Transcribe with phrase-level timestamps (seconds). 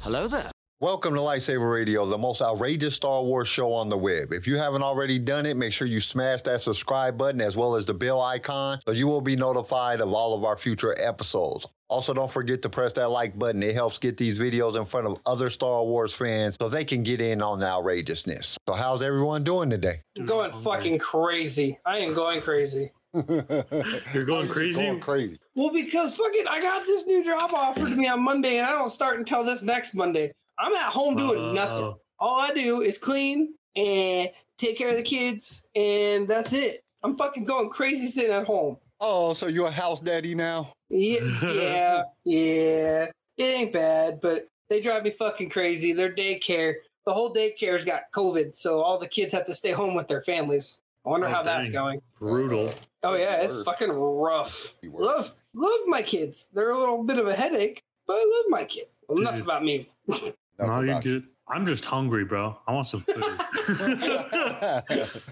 [0.05, 0.51] Hello there.
[0.81, 4.33] Welcome to Lightsaber Radio, the most outrageous Star Wars show on the web.
[4.33, 7.73] If you haven't already done it, make sure you smash that subscribe button as well
[7.75, 11.67] as the bell icon so you will be notified of all of our future episodes.
[11.89, 13.63] Also, don't forget to press that like button.
[13.63, 17.01] It helps get these videos in front of other Star Wars fans so they can
[17.01, 18.59] get in on the outrageousness.
[18.69, 20.01] So, how's everyone doing today?
[20.19, 21.79] I'm going fucking crazy.
[21.83, 22.91] I am going crazy.
[23.15, 24.83] You're going crazy.
[24.83, 25.39] Going crazy.
[25.55, 28.71] Well, because fucking I got this new job offered to me on Monday and I
[28.71, 30.31] don't start until this next Monday.
[30.59, 31.51] I'm at home doing Oh.
[31.53, 31.93] nothing.
[32.19, 36.81] All I do is clean and take care of the kids and that's it.
[37.03, 38.77] I'm fucking going crazy sitting at home.
[38.99, 40.71] Oh, so you're a house daddy now?
[40.89, 41.19] Yeah,
[41.53, 43.05] yeah, yeah.
[43.37, 45.91] It ain't bad, but they drive me fucking crazy.
[45.93, 49.93] Their daycare, the whole daycare's got COVID, so all the kids have to stay home
[49.93, 50.81] with their families.
[51.05, 52.01] I wonder Oh, how that's going.
[52.17, 52.73] Brutal.
[53.03, 54.73] Oh yeah, it's fucking rough.
[54.81, 55.31] He works.
[55.55, 56.49] Love, love my kids.
[56.53, 58.85] They're a little bit of a headache, but I love my kid.
[59.07, 59.85] Well, enough about me.
[60.57, 61.19] Enough no, you're about you.
[61.19, 61.27] good.
[61.49, 62.57] I'm just hungry, bro.
[62.65, 63.17] I want some food.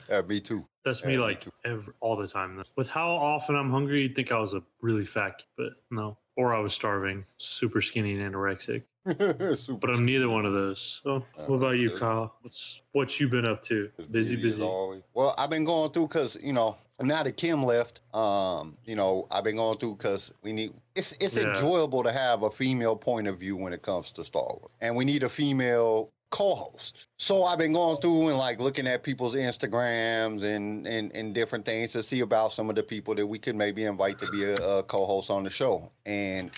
[0.10, 0.68] yeah, me too.
[0.86, 1.52] That's me Yeah, me like too.
[1.66, 2.62] every, all the time.
[2.76, 6.18] With how often I'm hungry, you'd think I was a really fat kid, but no.
[6.36, 8.84] Or I was starving, super skinny and anorexic.
[9.06, 11.02] But I'm neither one of those.
[11.04, 11.92] So, Uh, what about you.
[11.98, 12.34] Kyle?
[12.42, 13.90] What's what you been up to?
[14.12, 14.64] Busy, as busy.
[15.14, 19.28] Well, I've been going through because you know now that Kim left, um, you know
[19.30, 20.74] I've been going through because we need.
[20.96, 21.54] It's it's Yeah.
[21.54, 24.96] enjoyable to have a female point of view when it comes to Star Wars, and
[24.96, 26.98] we need a female co-host.
[27.20, 31.66] So I've been going through and like looking at people's Instagrams and and and different
[31.66, 34.46] things to see about some of the people that we could maybe invite to be
[34.46, 36.52] a, a co-host on the show, and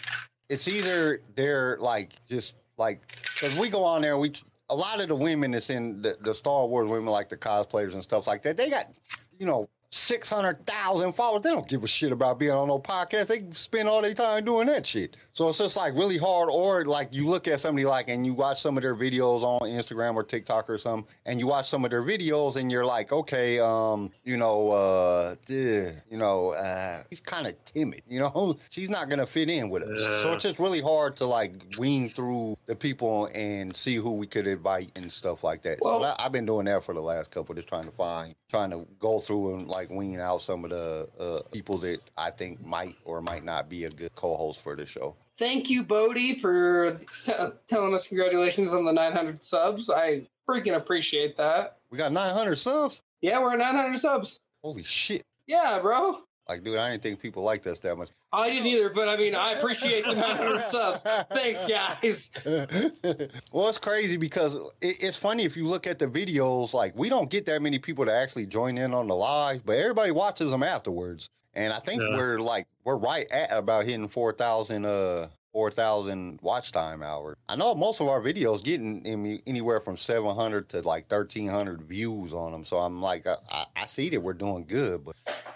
[0.49, 3.01] it's either they're like just like
[3.33, 4.31] because we go on there we
[4.69, 7.93] a lot of the women that's in the, the Star Wars women like the cosplayers
[7.93, 8.91] and stuff like that they got
[9.39, 11.43] you know six hundred thousand followers.
[11.43, 13.27] They don't give a shit about being on no podcast.
[13.27, 15.15] They spend all their time doing that shit.
[15.33, 16.49] So it's just like really hard.
[16.51, 19.61] Or like you look at somebody like and you watch some of their videos on
[19.61, 23.11] Instagram or TikTok or something and you watch some of their videos and you're like
[23.11, 28.57] okay um you know uh you know uh he's kind of timid you know?
[28.69, 30.23] She's not gonna fit in with us.
[30.23, 34.27] So it's just really hard to like wean through the people and see who we
[34.27, 35.79] could invite and stuff like that.
[35.81, 38.71] Well- so I've been doing that for the last couple, just trying to find, trying
[38.71, 42.65] to go through and like wean out some of the uh, people that I think
[42.65, 45.15] might or might not be a good co-host for the show.
[45.37, 47.33] Thank you, Bodie, for t-
[47.67, 49.89] telling us congratulations on the 900 subs.
[49.89, 51.77] I freaking appreciate that.
[51.91, 53.01] We got 900 subs.
[53.21, 54.39] Yeah, we're at 900 subs.
[54.63, 55.23] Holy shit!
[55.45, 56.19] Yeah, bro.
[56.47, 58.09] Like, dude, I didn't think people liked us that much.
[58.31, 61.01] I didn't either, but I mean, I appreciate the 900 subs.
[61.31, 62.31] Thanks, guys.
[63.51, 66.73] well, it's crazy because it, it's funny if you look at the videos.
[66.73, 69.77] Like, we don't get that many people to actually join in on the live, but
[69.77, 71.29] everybody watches them afterwards.
[71.53, 72.17] And I think Yeah.
[72.17, 77.37] we're like we're right at about hitting four thousand uh four thousand watch time hours.
[77.47, 81.47] I know most of our videos getting any- anywhere from seven hundred to like thirteen
[81.49, 82.65] hundred views on them.
[82.65, 85.15] So I'm like, I, I, I see that we're doing good, but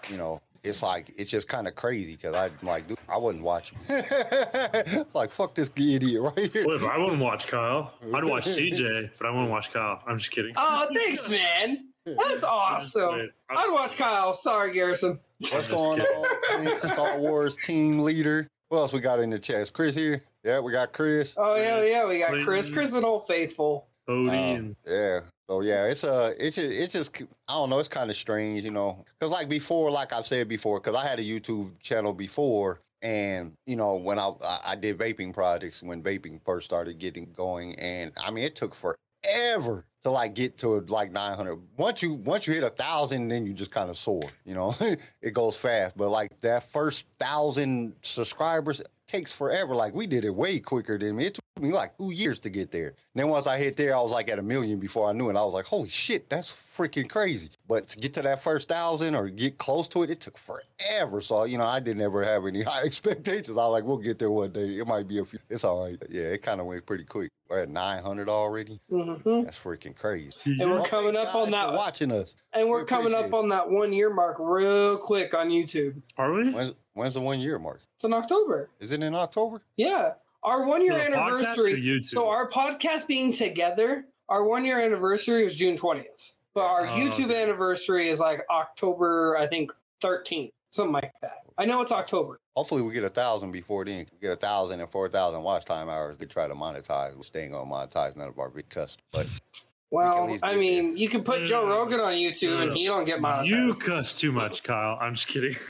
[0.10, 0.42] you know.
[0.64, 3.74] It's like it's just kind of crazy because I'm like, dude, I wouldn't watch.
[5.14, 6.64] like, fuck this idiot right here.
[6.64, 7.94] Flip, I wouldn't watch Kyle.
[8.14, 10.02] I'd watch CJ, but I wouldn't watch Kyle.
[10.08, 10.54] I'm just kidding.
[10.56, 11.88] Oh, thanks, man.
[12.06, 13.30] That's awesome.
[13.50, 14.34] I'd watch Kyle.
[14.34, 15.20] Sorry, Garrison.
[15.40, 18.48] What's going on, team- Star Wars team leader?
[18.70, 19.62] What else we got in the chat?
[19.62, 20.22] Is Chris here?
[20.44, 21.36] Yeah, we got Chris.
[21.38, 22.08] Oh, yeah, yeah.
[22.08, 22.46] We got Chris.
[22.68, 22.74] Clayton.
[22.74, 23.88] Chris and Old Faithful.
[24.06, 25.20] Bodie Um, yeah.
[25.50, 28.64] So yeah, it's uh it's just it's just I don't know, it's kind of strange,
[28.64, 32.14] you know, because like before, like I've said before, because I had a YouTube channel
[32.14, 37.00] before, and you know when I I- I did vaping projects when vaping first started
[37.00, 42.04] getting going, and I mean it took forever to like get to like 900 once
[42.04, 44.74] you once you hit a thousand then you just kind of soar you know?
[45.22, 49.76] It goes fast but like that first thousand subscribers takes forever.
[49.76, 51.26] Like we did it way quicker than me.
[51.26, 53.96] It took me like two years to get there and then once i hit there
[53.96, 56.30] i was like at a million before i knew it i was like holy shit
[56.30, 60.10] that's freaking crazy but to get to that first thousand or get close to it
[60.10, 63.72] it took forever so you know i didn't ever have any high expectations i was
[63.72, 66.24] like we'll get there one day it might be a few it's all right yeah
[66.24, 69.44] it kind of went pretty quick we're at 900 already Mhm.
[69.44, 71.74] that's freaking crazy And we're well, coming up on that.
[71.74, 72.36] watching us.
[72.54, 76.00] And we're We coming up appreciate on that one year mark real quick on YouTube.
[76.18, 76.54] are we?
[76.54, 77.82] When's, when's the one year mark?
[77.96, 78.70] It's in October.
[78.80, 79.64] Is it in October?
[79.78, 80.12] Yeah.
[80.44, 82.04] Our one year The podcast or anniversary.
[82.04, 86.34] So our podcast being together, our one year anniversary was June 20th.
[86.56, 87.44] But our Oh, YouTube okay.
[87.44, 89.72] anniversary is like October, I think,
[90.02, 90.52] 13th.
[90.72, 91.40] Something like that.
[91.58, 92.40] I know it's October.
[92.56, 94.06] Hopefully we get a thousand before then.
[94.12, 97.16] We get a thousand and four thousand watch time hours to try to monetize.
[97.16, 98.96] We're staying on monetize none of our big cuss.
[99.12, 99.49] But at
[99.92, 101.70] Well, least I get mean, you can put Joe Mm.
[101.70, 103.48] Rogan on YouTube and he don't get monetized.
[103.48, 104.98] You cuss too much, Kyle.
[105.02, 105.56] I'm just kidding.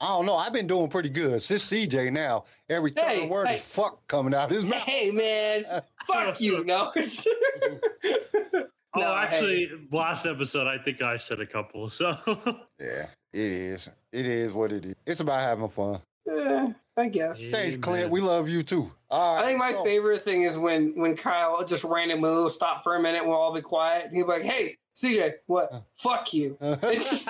[0.00, 0.36] I don't know.
[0.36, 1.42] I've been doing pretty good.
[1.42, 3.56] Since CJ now, every third Hey, word hey.
[3.56, 4.74] is fuck coming out his mouth.
[4.78, 5.64] Hey man,
[6.06, 6.64] fuck you.
[6.64, 6.92] No.
[8.94, 11.88] oh, No, actually, last episode I think I said a couple.
[11.88, 12.16] So
[12.80, 13.90] Yeah, it is.
[14.12, 14.94] It is what it is.
[15.06, 16.00] It's about having fun.
[16.30, 17.48] Eh, I guess.
[17.48, 18.10] Thanks, Clint.
[18.10, 18.90] We love you too.
[19.10, 19.44] All right.
[19.44, 22.96] I think my so- favorite thing is when when Kyle just randomly will stop for
[22.96, 23.24] a minute.
[23.26, 24.06] We'll all be quiet.
[24.06, 25.72] And he'll be like, "Hey, CJ, what?
[25.94, 27.28] Fuck you." It just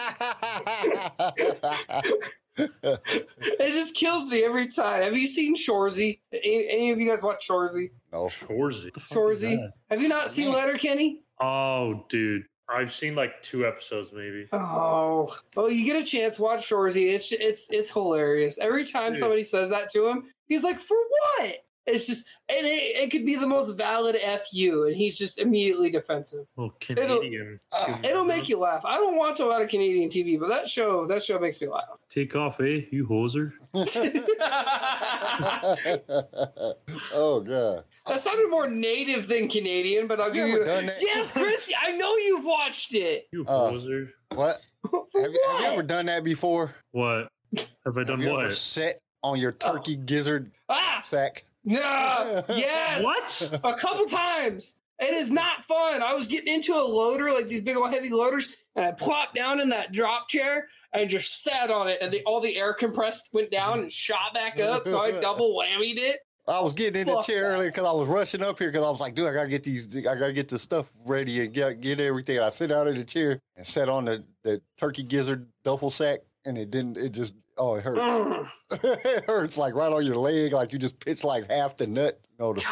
[2.56, 5.02] it just kills me every time.
[5.02, 6.18] Have you seen Shoresy?
[6.32, 7.90] Any, any of you guys watch Shoresy?
[8.12, 8.24] no.
[8.26, 8.92] Shoresy.
[8.92, 9.70] The Shoresy?
[9.90, 11.20] Have you not seen Letterkenny?
[11.40, 12.46] Oh, dude.
[12.68, 14.46] I've seen like two episodes, maybe.
[14.52, 17.14] Oh, well, you get a chance, watch Shoresy.
[17.14, 18.58] It's it's it's hilarious.
[18.58, 19.20] Every time Dude.
[19.20, 20.96] somebody says that to him, he's like, "For
[21.38, 25.38] what?" It's just, and it, it could be the most valid fu, and he's just
[25.38, 26.44] immediately defensive.
[26.54, 27.58] Little Canadian.
[27.72, 28.84] uh, It'll make you laugh.
[28.84, 31.68] I don't watch a lot of Canadian TV, but that show that show makes me
[31.68, 31.98] laugh.
[32.10, 32.82] Take off, eh?
[32.90, 33.52] You hoser.
[37.14, 37.84] oh god.
[38.08, 40.64] That sounded more native than Canadian, but I'll Have give you you.
[40.64, 40.96] done that?
[41.00, 43.28] Yes, Chris, I know you've watched it.
[43.32, 44.08] You Uh, hoser.
[44.34, 44.58] What?
[44.90, 45.72] For Have you, have you what?
[45.72, 46.74] ever done that before?
[46.92, 47.28] What?
[47.56, 48.54] Have I done have you ever what?
[48.54, 51.44] set on your turkey gizzard ah, sack?
[51.64, 53.02] yeah, yes.
[53.50, 53.60] What?
[53.64, 54.76] A couple times.
[55.00, 56.02] It is not fun.
[56.02, 59.34] I was getting into a loader, like these big old heavy loaders, and I plopped
[59.34, 62.72] down in that drop chair and just sat on it, and the, all the air
[62.74, 64.88] compressed went down and shot back up.
[64.88, 66.18] So I double whammied it.
[66.48, 67.54] I was getting in the chair that.
[67.56, 69.64] earlier because I was rushing up here because I was like, dude, I gotta get
[69.64, 72.40] these, I gotta get the stuff ready and get get everything.
[72.40, 76.20] I sit out in the chair and sat on the, the turkey gizzard duffel sack,
[76.46, 76.96] and it didn't.
[76.96, 78.00] It just oh, it hurts.
[78.00, 78.48] Mm.
[78.72, 78.80] Ugh.
[79.04, 82.20] it hurts like right on your leg, like you just pitched like half the nut.
[82.38, 82.62] No, the,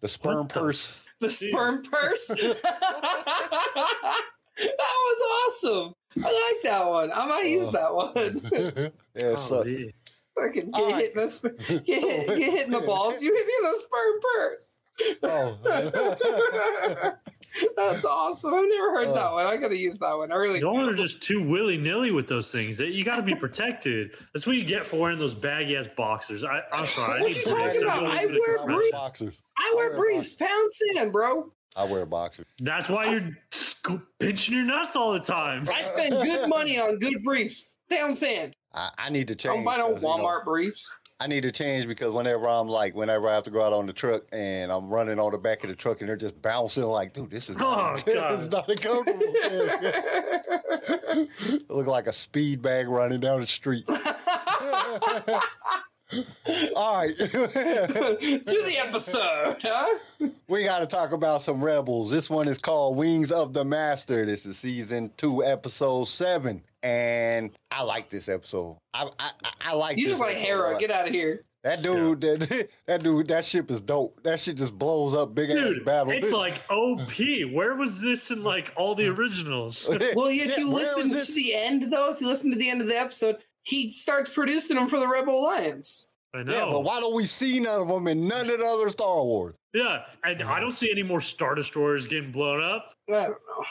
[0.00, 1.04] the sperm the- purse.
[1.20, 2.26] the sperm purse.
[2.28, 2.62] that
[4.56, 5.94] was awesome.
[6.24, 7.12] I like that one.
[7.12, 7.72] I might use oh.
[7.72, 8.40] that one.
[9.14, 9.66] yeah, it sucked.
[9.66, 9.94] Golly.
[10.40, 13.20] Fucking get hit in the sp- get hit, get hit in the balls.
[13.22, 14.74] You hit me in the sperm purse.
[15.22, 17.12] Oh.
[17.76, 18.52] That's awesome.
[18.54, 19.46] I've never heard that Uh, one.
[19.46, 20.30] I gotta use that one.
[20.30, 20.88] I really Y'all do.
[20.90, 22.78] are just too willy nilly with those things.
[22.78, 24.14] You got to be protected.
[24.34, 26.44] That's what you get for wearing those baggy ass boxers.
[26.44, 27.20] I, I'm sorry.
[27.22, 28.02] What need you talking about?
[28.04, 28.90] I wear briefs.
[28.90, 28.98] that.
[28.98, 29.42] boxers.
[29.56, 31.52] I wear I wear briefs, pound sand, bro.
[31.76, 32.46] I wear boxers.
[32.58, 33.20] That's why you're
[33.50, 35.68] sco- pinching your nuts all the time.
[35.72, 38.54] I spend good money on good briefs, pound sand.
[38.74, 39.54] I, I need to change.
[39.56, 40.94] don't buy no 'cause, you know, Walmart briefs.
[41.20, 43.86] I need to change because whenever I'm like, whenever I have to go out on
[43.86, 46.84] the truck and I'm running on the back of the truck and they're just bouncing,
[46.84, 49.26] like, dude, this is not, Oh, this is not a comfortable.
[49.32, 49.68] thing.
[51.68, 53.84] Look like a speed bag running down the street.
[56.74, 59.98] All right, to the episode, huh?
[60.48, 62.10] we got to talk about some rebels.
[62.10, 64.24] This one is called Wings of the Master.
[64.24, 68.78] This is season two, episode seven, and I like this episode.
[68.94, 69.96] I I, I- I like.
[69.98, 70.70] You this just like episode Hera.
[70.72, 70.80] lot.
[70.80, 71.44] Get out of here.
[71.64, 74.22] That dude, that, that dude, that ship is dope.
[74.22, 76.12] That shit just blows up big ass Dude, battle.
[76.12, 77.10] it's like OP.
[77.52, 79.86] Where was this in like all the originals?
[80.14, 82.80] Well, if Yeah, you listen to the end, though, if you listen to the end
[82.80, 86.08] of the episode, he starts producing them for the Rebel Alliance.
[86.32, 86.52] I know.
[86.52, 86.70] Yeah, know.
[86.70, 89.54] but why don't we see none of them in none of the other Star Wars?
[89.74, 92.92] Yeah, and I don't see any more Star Destroyers getting blown up.
[93.08, 93.64] I don't know.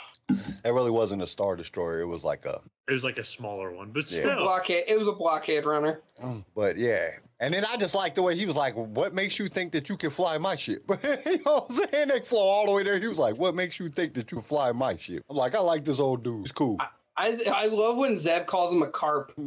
[0.63, 2.01] That really wasn't a Star Destroyer.
[2.01, 4.19] It was like a, It was like a smaller one, but Yeah.
[4.19, 4.35] still.
[4.37, 4.83] Blockade.
[4.87, 6.01] It was a blockade runner.
[6.21, 7.07] Mm, but yeah.
[7.39, 9.89] And then I just like the way he was like, "What makes you think that
[9.89, 10.83] you can fly my ship?"
[11.25, 12.07] you know what I'm saying?
[12.09, 12.99] They flew all the way there.
[12.99, 15.55] He was like, "What makes you think that you can fly my ship?" I'm like,
[15.55, 16.41] "I like this old dude.
[16.41, 16.77] He's cool."
[17.15, 19.31] I I love when Zeb calls him a carp.
[19.37, 19.45] I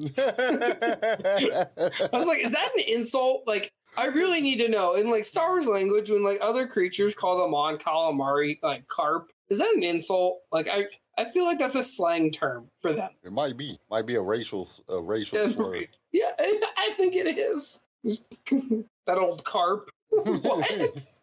[2.13, 3.45] was like, is that an insult?
[3.47, 7.15] Like, I really need to know in like Star Wars language when like other creatures
[7.15, 9.31] call them Mon Calamari like carp.
[9.51, 10.41] Is that an insult?
[10.53, 10.87] Like, I
[11.19, 13.11] I feel like that's a slang term for them.
[13.23, 15.85] it might be, might be a racial, a racial Yeah, slur.
[16.13, 17.83] Yeah, I think it is.
[18.05, 19.91] that old carp.
[20.11, 20.71] what?
[20.81, 21.23] As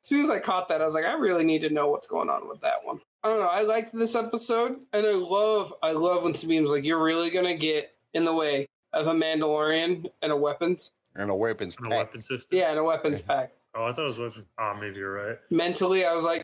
[0.00, 2.30] soon as I caught that, I was like, I really need to know what's going
[2.30, 3.00] on with that one.
[3.22, 3.46] I don't know.
[3.48, 7.56] I liked this episode, and I love, I love when Sabine's like, "You're really gonna
[7.56, 11.90] get in the way of a Mandalorian and a weapons, And a weapons And a
[11.90, 11.98] pack.
[12.06, 12.56] weapon system.
[12.58, 14.46] yeah, and a weapons pack." Oh, I thought it was weapon.
[14.58, 15.36] Oh, maybe you're right.
[15.50, 16.42] Mentally, I was like,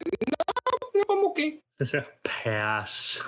[0.94, 1.58] "No, no I'm okay.
[2.24, 3.20] Pass.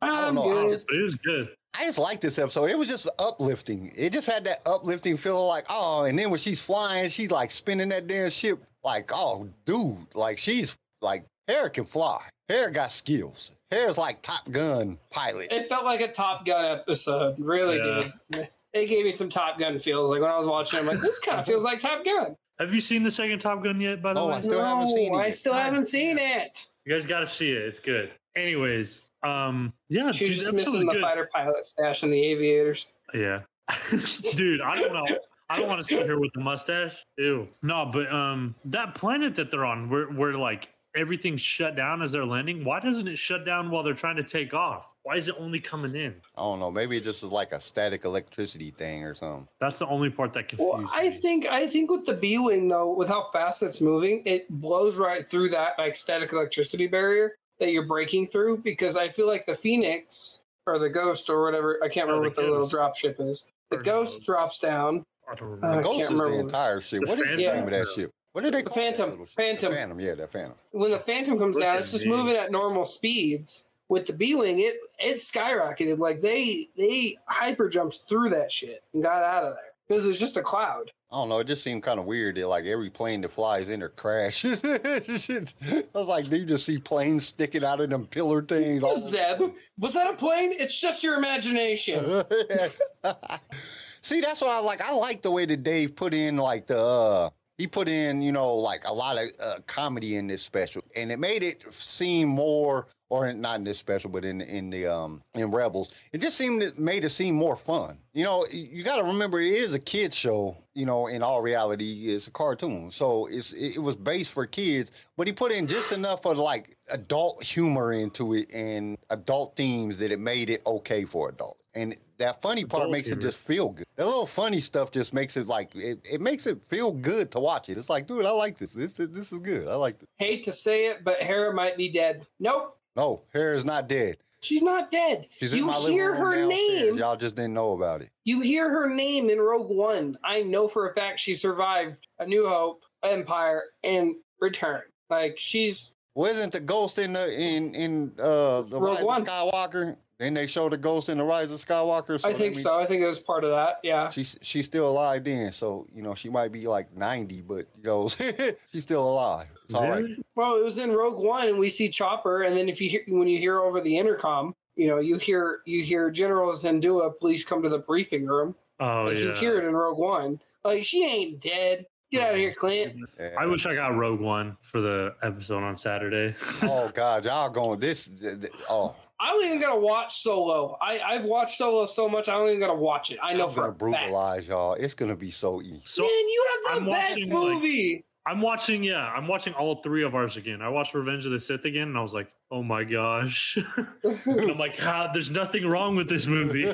[0.00, 0.42] I don't I'm know.
[0.50, 1.48] I good." just- But it was good.
[1.78, 2.70] I just like this episode.
[2.70, 3.92] It was just uplifting.
[3.94, 7.50] It just had that uplifting feeling like, oh, and then when she's flying, she's like
[7.50, 8.58] spinning that damn ship.
[8.82, 12.22] Like, oh, dude, like she's like, Hera can fly.
[12.48, 13.52] Hera got skills.
[13.70, 15.52] Hera's like Top Gun pilot.
[15.52, 17.38] It felt like a Top Gun episode.
[17.38, 18.10] Really Yeah.
[18.30, 18.48] did.
[18.72, 20.10] It gave me some Top Gun feels.
[20.10, 22.34] Like when I was watching, I'm like, this kind of feels like Top Gun.
[22.58, 24.02] Have you seen the second Top Gun yet?
[24.02, 26.66] By the Oh, way, I still haven't seen it I still haven't seen it.
[26.84, 27.62] you guys got to see it.
[27.62, 28.10] It's good.
[28.36, 31.02] Anyways, um, yeah, She was dude, just missing the good.
[31.02, 32.88] fighter pilot stash in the aviators.
[33.14, 33.40] Yeah.
[34.34, 35.04] Dude, I don't know.
[35.50, 37.04] I don't want to sit here with the mustache.
[37.18, 37.48] Ew.
[37.62, 42.12] No, but um that planet that they're on where where like everything's shut down as
[42.12, 44.92] they're landing, why doesn't it shut down while they're trying to take off?
[45.02, 46.14] Why is it only coming in?
[46.36, 46.70] I don't know.
[46.70, 49.48] Maybe it just is like a static electricity thing or something.
[49.60, 51.16] That's the only part that confuses Well, I me.
[51.16, 54.96] think I think with the B wing though, with how fast it's moving, it blows
[54.96, 58.58] right through that like static electricity barrier that you're breaking through.
[58.58, 62.24] Because I feel like the Phoenix or the Ghost or whatever I can't Oh, remember
[62.24, 62.70] the what the little Ghost.
[62.72, 63.50] drop ship is.
[63.70, 64.26] The Or Ghost Ghost.
[64.26, 65.04] drops down.
[65.30, 65.78] I don't Uh, remember.
[65.78, 67.00] I Ghost can't is the entire ship.
[67.02, 68.10] The What is the name of that ship?
[68.38, 69.10] What did they The call Phantom.
[69.10, 69.26] little?
[69.26, 69.70] Phantom.
[69.72, 69.98] The Phantom.
[70.00, 70.54] Yeah, that Phantom.
[70.70, 73.64] When the Phantom comes down, it's just Frickin' moving at normal speeds.
[73.88, 75.98] With the B wing, it it skyrocketed.
[75.98, 80.08] Like they they hyper jumped through that shit and got out of there because it
[80.08, 80.92] was just a cloud.
[81.10, 81.40] I don't know.
[81.40, 84.62] It just seemed kind of weird that like every plane that flies in there crashes.
[84.64, 88.84] I was like, do you just see planes sticking out of them pillar things?
[88.84, 90.52] all- Zeb, was that a plane?
[90.52, 92.22] It's just your imagination.
[94.00, 94.80] See, that's what I like.
[94.80, 98.32] I like the way that Dave put in like the uh he put in, you
[98.32, 102.28] know, like a lot of uh, comedy in this special, and it made it seem
[102.28, 106.36] more, or not in this special, but in in the um in Rebels, it just
[106.36, 107.98] seemed it made it seem more fun.
[108.12, 110.56] You know, you- you got to remember it is a kids show.
[110.74, 114.46] You know, in all reality, it's a cartoon, so it's it, it was based for
[114.46, 119.56] kids, but he put in just enough of like adult humor into it and adult
[119.56, 121.60] themes that it made it okay for adults.
[121.74, 123.86] And that funny part Adult makes it just feel good.
[123.96, 127.40] That little funny stuff just makes it like it, it makes it feel good to
[127.40, 127.76] watch it.
[127.76, 128.72] It's like, dude, I like this.
[128.72, 129.68] This is this is good.
[129.68, 130.08] I like this.
[130.16, 132.26] Hate to say it, but Hera might be dead.
[132.40, 134.18] Nope, No, Hera is not dead.
[134.42, 135.28] she's not dead.
[135.38, 136.82] She's you hear her downstairs.
[136.82, 136.98] name.
[136.98, 138.10] Y'all just didn't know about it.
[138.24, 140.16] You hear her name in Rogue One.
[140.24, 144.82] I know for a fact she survived A New Hope, Empire, and Return.
[145.08, 149.22] Like she's Wasn't the ghost in the in in uh the Rogue Rise One.
[149.22, 149.96] of Skywalker?
[150.18, 152.20] Then they showed the ghost in the Rise of Skywalker.
[152.24, 152.80] I think so.
[152.80, 153.78] I think it was part of that.
[153.84, 154.10] Yeah.
[154.10, 157.84] She's she's still alive then, so you know she might be like ninety, but you
[157.84, 158.08] know
[158.72, 159.46] she's still alive.
[159.68, 160.02] It's all right.
[160.02, 160.24] Really?
[160.34, 163.02] Well, it was in Rogue One, and we see Chopper, and then if you hear
[163.08, 167.44] when you hear over the intercom, you know you hear you hear General Syndulla, please
[167.44, 168.54] come to the briefing room.
[168.80, 169.20] Oh like yeah.
[169.24, 170.40] you hear it in Rogue One.
[170.64, 171.84] Like she ain't dead.
[172.10, 172.96] Get out of oh, here, Clint.
[173.20, 173.34] Yeah.
[173.38, 176.34] I wish I got Rogue One for the episode on Saturday.
[176.62, 178.06] Oh God, y'all going this?
[178.06, 180.78] th- th- Oh, I don't even gotta watch Solo.
[180.80, 182.30] I I've watched Solo so much.
[182.30, 183.18] I don't even gotta watch it.
[183.22, 183.78] I know I'm for gonna a fact.
[183.78, 184.72] brutalize y'all.
[184.74, 185.82] It's gonna be so easy.
[185.84, 188.04] so Man, you have the I'm best watching, like- movie.
[188.28, 190.60] I'm watching, yeah, I'm watching all three of ours again.
[190.60, 193.56] I watched Revenge of the Sith again, and I was like, oh my gosh.
[194.04, 196.64] and I'm like, God, there's nothing wrong with this movie.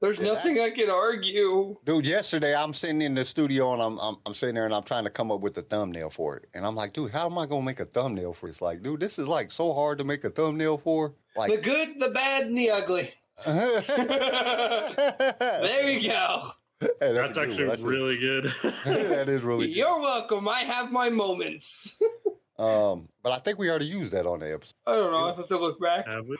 [0.00, 1.74] There's Yeah, nothing I can argue.
[1.84, 4.84] Dude, yesterday I'm sitting in the studio and I'm, I'm I'm sitting there and I'm
[4.84, 6.44] trying to come up with a thumbnail for it.
[6.54, 8.62] And I'm like, dude, how am I gonna make a thumbnail for this?
[8.62, 11.16] Like, dude, this is like so hard to make a thumbnail for.
[11.34, 13.12] Like The good, the bad, and the ugly.
[13.46, 13.82] there
[15.90, 16.50] you go.
[17.00, 17.66] Hey, That's, a good actually.
[17.66, 18.44] That's a- really good.
[18.84, 19.76] that is really good.
[19.76, 20.48] You're welcome.
[20.48, 21.98] I have my moments.
[22.58, 24.74] Um, but I think we already used that on the episode.
[24.86, 25.26] I don't know.
[25.26, 26.08] I have to look back.
[26.08, 26.36] Have we?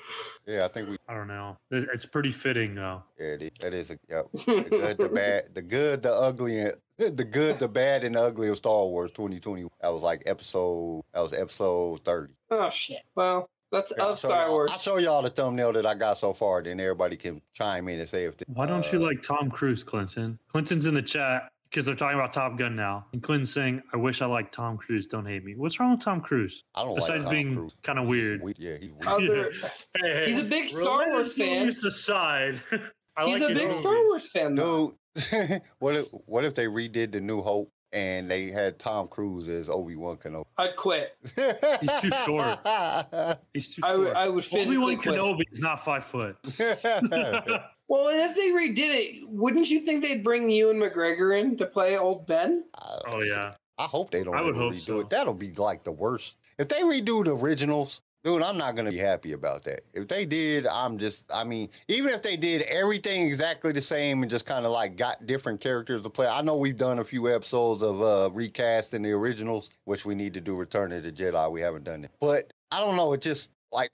[0.47, 0.97] Yeah, I think we.
[1.09, 1.57] I don't know.
[1.71, 3.05] It's pretty fitting though.
[3.19, 4.27] Yeah, it is, that is a yep.
[4.33, 8.21] The good, the bad, the good, the ugly, and the good, the bad, and the
[8.21, 9.69] ugly of Star Wars 2020.
[9.81, 11.03] That was like episode.
[11.15, 12.33] That was episode 30.
[12.51, 13.03] Oh shit.
[13.15, 14.71] Well, that's Yeah, of Star Wars.
[14.73, 16.63] I'll show y'all the thumbnail that I got so far.
[16.63, 18.37] Then everybody can chime in and say if.
[18.37, 20.39] They, Why don't you uh, like Tom Cruise, Clinton?
[20.49, 23.07] Clinton's in the chat because they're talking about Top Gun now.
[23.13, 25.07] And Clinton's saying, I wish I liked Tom Cruise.
[25.07, 25.55] Don't hate me.
[25.57, 26.65] What's wrong with Tom Cruise?
[26.75, 28.59] I don't Besides like Tom being kind of He's weird.
[28.59, 29.07] Yeah, he's weird.
[29.07, 29.53] Other,
[30.01, 31.69] Hey, hey, He's a big Star Wars fan.
[31.69, 32.63] aside.
[33.17, 33.95] I he's like a his big Star.
[34.07, 34.55] Wars fan.
[34.55, 34.95] Though.
[35.15, 39.49] Dude, what if what if they redid the New Hope and they had Tom Cruise
[39.49, 40.45] as Obi Wan Kenobi?
[40.59, 41.17] I'd quit.
[41.81, 42.59] He's too short.
[43.55, 44.07] He's too I would.
[44.09, 44.17] short.
[44.17, 45.15] I would physically Obi-Wan quit.
[45.17, 46.37] Kenobi is not five foot.
[47.91, 51.65] Well, and if they redid it, wouldn't you think they'd bring Ewan McGregor in to
[51.65, 52.65] play old Ben?
[53.11, 53.55] oh yeah.
[53.79, 55.01] I hope they don't I would ever hope redo so.
[55.01, 55.09] it.
[55.09, 56.37] That'll be like the worst.
[56.59, 59.81] If they redo the originals, dude, I'm not gonna be happy about that.
[59.93, 64.23] If they did, I'm just I mean, even if they did everything exactly the same
[64.23, 66.27] and just kind of like got different characters to play.
[66.27, 70.35] I know we've done a few episodes of uh recasting the originals, which we need
[70.35, 71.51] to do Return of the Jedi.
[71.51, 72.11] We haven't done it.
[72.21, 73.91] But I don't know, it just like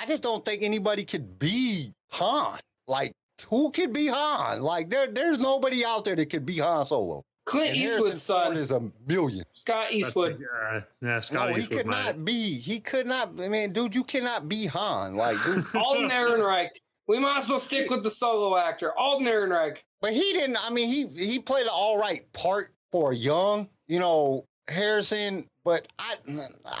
[0.00, 2.58] I just don't think anybody could be Han.
[2.88, 3.12] Like,
[3.48, 4.62] who could be Han?
[4.62, 7.22] Like, there, there's nobody out there that could be Han Solo.
[7.50, 9.44] Clint And Eastwood's son, is a million.
[9.54, 10.38] Scott Eastwood.
[10.38, 12.54] the- uh, yeah, Scott no, he could might- not be.
[12.58, 13.30] He could not.
[13.40, 15.16] I mean, dude, you cannot be Han.
[15.16, 15.66] Like, dude.
[15.74, 16.68] Alden Ehrenreich.
[17.08, 19.78] We might as well stick with the solo actor, Alden Ehrenreich.
[20.00, 20.58] But he didn't.
[20.64, 25.44] I mean, he he played an all right part for young, you know, Harrison.
[25.64, 26.14] But I,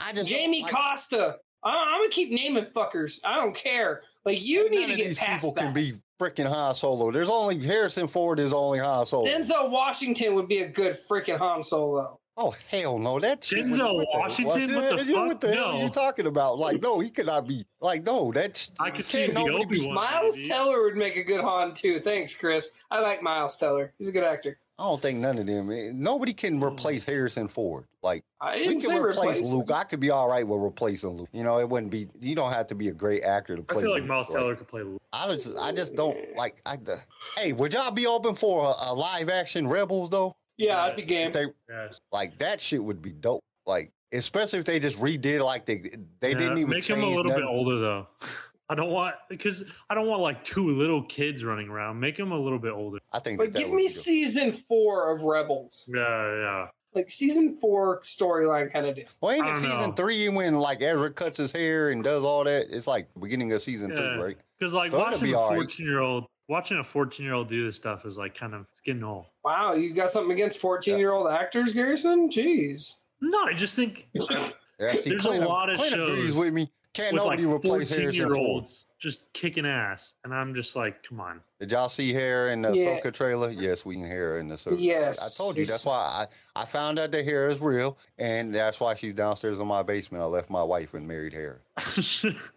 [0.06, 1.38] I just Jamie like, Costa.
[1.64, 3.18] I, I'm gonna keep naming fuckers.
[3.24, 4.02] I don't care.
[4.24, 5.62] Like you need to get these past people that.
[5.62, 7.10] can be freaking Han Solo.
[7.10, 9.26] There's only Harrison Ford is only Han Solo.
[9.26, 12.20] Denzel Washington would be a good freaking Han Solo.
[12.36, 14.74] oh hell no, that shit was- Denzel what the- Washington?
[14.74, 15.26] What the yeah, fuck?
[15.28, 16.58] What the hell are you talking about?
[16.58, 17.64] Like, no, he could not be.
[17.80, 19.94] Like, no, that's I could see can't the nobody be- Obi-Wan.
[19.94, 20.48] Miles maybe.
[20.48, 22.00] Teller would make a good Han too.
[22.00, 22.70] Thanks, Chris.
[22.90, 23.94] I like Miles Teller.
[23.98, 24.58] He's a good actor.
[24.80, 25.70] I don't think none of them.
[25.70, 27.84] eh, Nobody can replace Harrison Ford.
[28.02, 28.24] Like.
[28.40, 29.50] I We didn't can say replace replace.
[29.52, 29.70] Luke.
[29.70, 31.28] I could be all right with replacing Luke.
[31.32, 32.08] You know, it wouldn't be.
[32.18, 33.72] You don't have to be a great actor to play.
[33.72, 33.82] I play.
[33.82, 35.02] feel like Miles Teller could play Luke.
[35.12, 36.56] I just, I just don't like.
[36.64, 36.96] I, the,
[37.36, 40.34] hey, would y'all be open for a, a live action Rebels though?
[40.56, 41.32] Yeah, I'd be game.
[41.32, 42.00] They Yes.
[42.12, 43.42] like that shit would be dope.
[43.66, 45.82] Like especially if they just redid like they
[46.20, 47.44] they Yeah, didn't even make change him a little nothing.
[47.44, 48.06] bit older though.
[48.70, 51.98] I don't want because I don't want like two little kids running around.
[52.00, 52.98] Make them a little bit older.
[53.12, 53.38] I think.
[53.38, 53.96] But that that give would me be dope.
[53.96, 55.90] season four of Rebels.
[55.92, 56.66] Yeah, yeah.
[56.94, 59.04] Like season four storyline kind of deal.
[59.20, 59.92] Well, ain't it season know.
[59.92, 62.66] three when like Ezra cuts his hair and does all that?
[62.70, 63.96] It's like beginning of season Yeah.
[63.96, 64.36] three, right?
[64.58, 65.56] Because like So watching be a all right.
[65.56, 68.66] fourteen year old watching a fourteen year old do this stuff is like kind of
[68.70, 69.26] it's getting old.
[69.44, 72.28] Wow, you got something against 14 year old actors, Garrison?
[72.28, 72.96] Jeez.
[73.20, 76.52] No, I just think Yeah, see, There's a Clint- lot of Clint agrees shows with
[76.54, 76.70] me.
[76.92, 78.46] Can't with like nobody replace fourteen Harrison year Ford.
[78.46, 81.40] olds just kicking ass, and I'm just like, come on.
[81.58, 82.98] Did y'all see Hera in the Yeah.
[82.98, 83.50] Ahsoka trailer?
[83.50, 84.76] Yes, we can hear her in the Ahsoka.
[84.78, 85.40] Yes.
[85.40, 88.78] I told you that's why I, I found out the Hera is real, and that's
[88.78, 90.22] why she's downstairs in my basement.
[90.22, 91.58] I left my wife and married Hera.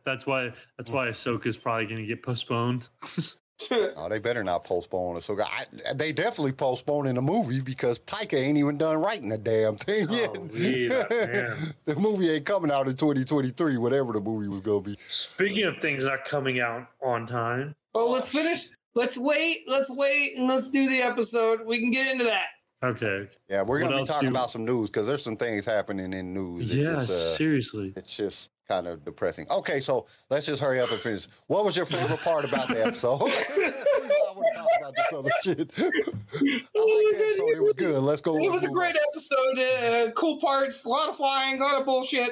[0.05, 2.87] that's why that's why Ahsoka's probably gonna get postponed.
[3.95, 5.45] Oh, they better not postpone Ahsoka.
[5.45, 10.07] I, they definitely postponing the movie because Taika ain't even done writing the damn thing
[10.09, 10.33] yet.
[10.33, 11.73] Golly, that man.
[11.85, 14.97] the movie ain't coming out in 2023, whatever the movie was gonna be.
[15.07, 18.67] Speaking of things not coming out on time, well, let's finish.
[18.95, 19.61] Let's wait.
[19.67, 21.65] Let's wait and let's do the episode.
[21.65, 22.45] We can get into that.
[22.83, 23.27] okay.
[23.49, 26.13] Yeah, we're What gonna be talking do- about some news because there's some things happening
[26.13, 26.65] in news.
[26.65, 27.93] Yeah, just, uh, seriously.
[27.95, 29.47] it's just kind of depressing.
[29.49, 31.27] Okay, so let's just hurry up and finish.
[31.47, 33.21] What was your favorite part about the episode?
[33.21, 35.71] I want to talk about this other shit.
[35.77, 37.49] I like the episode.
[37.49, 37.99] It was good.
[38.01, 38.37] Let's go.
[38.37, 39.01] It was a great on.
[39.11, 39.59] episode.
[39.59, 42.31] Uh, cool parts, a lot of flying, a lot of bullshit.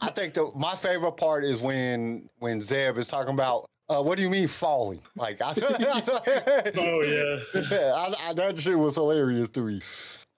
[0.00, 3.66] I think the, my favorite part is when when Zeb is talking about.
[3.88, 5.02] Uh, what do you mean falling?
[5.16, 5.52] Like, I,
[6.78, 7.92] Oh yeah.
[7.94, 9.82] I, I, that shit was hilarious to me.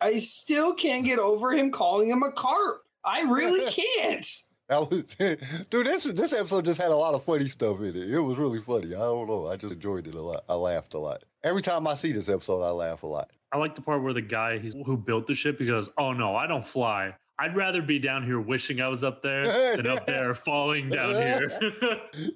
[0.01, 2.83] I still can't get over him calling him a carp.
[3.05, 4.27] I really can't.
[4.69, 5.05] That was,
[5.71, 8.11] dude, this this episode just had a lot of funny stuff in it.
[8.11, 8.95] It was really funny.
[8.95, 9.49] I don't know.
[9.49, 10.45] I just enjoyed it a lot.
[10.49, 11.23] I laughed a lot.
[11.43, 13.31] Every time I see this episode, I laugh a lot.
[13.53, 16.13] I like the part where the guy he's, who built the ship he goes, "Oh
[16.13, 17.15] no, I don't fly.
[17.39, 19.45] I'd rather be down here wishing I was up there
[19.77, 21.51] than up there falling down here."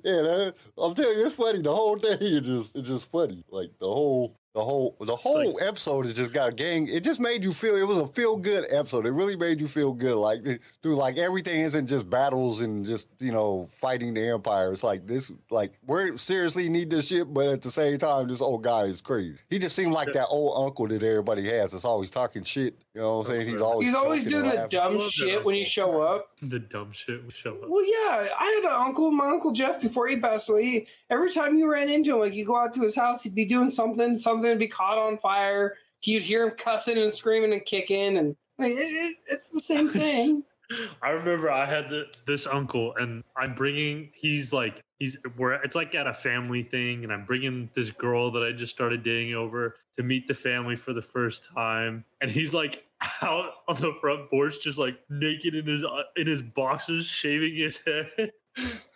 [0.04, 1.62] Yeah, that, I'm telling you, it's funny.
[1.62, 3.42] The whole thing is just it's just funny.
[3.48, 6.88] Like the whole the whole the whole like- episode has just got a gang.
[6.88, 9.06] It just made you feel it was a feel good episode.
[9.06, 10.16] It really made you feel good.
[10.16, 14.72] Like dude, like everything isn't just battles and just you know fighting the empire.
[14.72, 18.40] It's like this like we're seriously need this shit, but at the same time, this
[18.40, 19.38] old guy is crazy.
[19.50, 21.72] He just seemed like that old uncle that everybody has.
[21.72, 22.74] That's always talking shit.
[22.98, 23.48] You know what I'm saying?
[23.48, 24.68] He's always He's always doing the laughing.
[24.70, 26.32] dumb shit when you show up.
[26.42, 27.68] the dumb shit would show up.
[27.68, 30.64] Well, yeah, I had an uncle, my uncle Jeff, before he passed away.
[30.64, 33.36] He, every time you ran into him, like you go out to his house, he'd
[33.36, 35.76] be doing something, something would be caught on fire.
[36.02, 39.90] You'd hear him cussing and screaming and kicking, and like, it, it, it's the same
[39.90, 40.42] thing.
[41.02, 44.10] I remember I had the, this uncle, and I'm bringing.
[44.12, 48.32] He's like he's we're it's like at a family thing, and I'm bringing this girl
[48.32, 52.28] that I just started dating over to meet the family for the first time, and
[52.30, 52.84] he's like
[53.22, 57.54] out on the front porch, just like naked in his uh, in his boxes, shaving
[57.54, 58.32] his head.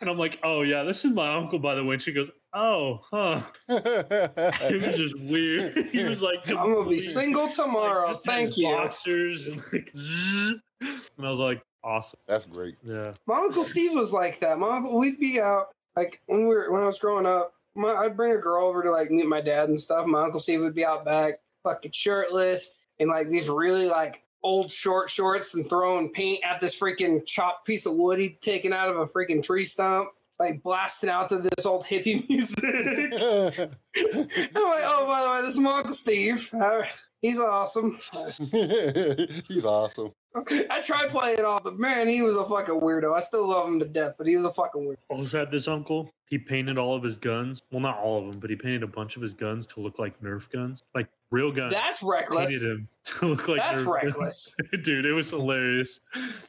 [0.01, 1.95] And I'm like, oh yeah, this is my uncle, by the way.
[1.95, 3.43] And she goes, oh, huh.
[3.69, 5.87] It was just weird.
[5.93, 8.09] he was like, I'm gonna be single tomorrow.
[8.09, 8.69] like, Thank you.
[8.69, 9.91] Boxers and like,
[10.81, 12.19] and I was like, awesome.
[12.27, 12.77] That's great.
[12.83, 13.13] Yeah.
[13.27, 14.59] My uncle Steve was like that.
[14.59, 17.55] My uncle, we'd be out like when we were when I was growing up.
[17.75, 20.07] My, I'd bring a girl over to like meet my dad and stuff.
[20.07, 24.71] My uncle Steve would be out back, fucking shirtless, in like these really like old
[24.71, 28.89] short shorts and throwing paint at this freaking chopped piece of wood he'd taken out
[28.89, 32.65] of a freaking tree stump, like blasting out to this old hippie music.
[32.65, 36.53] I'm like, oh, by the way, this is my uncle Steve.
[36.55, 36.83] Uh,
[37.21, 37.99] he's awesome.
[39.49, 40.13] He's awesome.
[40.35, 43.15] I tried playing it off, but man, he was a fucking weirdo.
[43.15, 44.97] I still love him to death, but he was a fucking weirdo.
[45.11, 46.11] Also had this uncle.
[46.27, 47.61] He painted all of his guns.
[47.71, 49.99] Well, not all of them, but he painted a bunch of his guns to look
[49.99, 51.73] like Nerf guns, like real guns.
[51.73, 52.63] That's reckless.
[52.63, 54.55] Him to look like That's reckless.
[54.85, 55.99] dude it was hilarious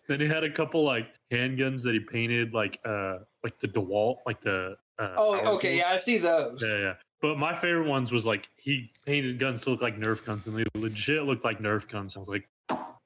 [0.07, 4.17] then he had a couple like handguns that he painted like uh like the dewalt
[4.27, 6.63] like the uh, Oh, okay, yeah, I see those.
[6.67, 10.23] yeah yeah but my favorite ones was like he painted guns to look like nerf
[10.25, 12.47] guns and they legit looked like nerf guns i was like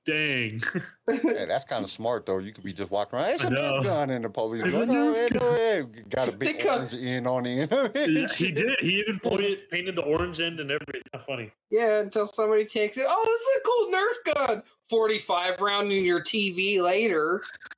[0.07, 0.61] dang
[1.23, 2.39] Yeah, that's kind of smart though.
[2.39, 3.29] You could be just walking around.
[3.31, 3.79] It's a know.
[3.79, 6.09] Nerf gun, and the police It's be a like, oh, Nerf yeah, go ahead.
[6.09, 8.09] Got a big come- orange end on the end of it.
[8.09, 11.99] Yeah, he did he even painted, painted the orange end and everything How funny Yeah,
[11.99, 13.05] until somebody takes it.
[13.07, 14.63] Oh, this is a cool Nerf gun.
[14.89, 17.43] 45 round in your TV later.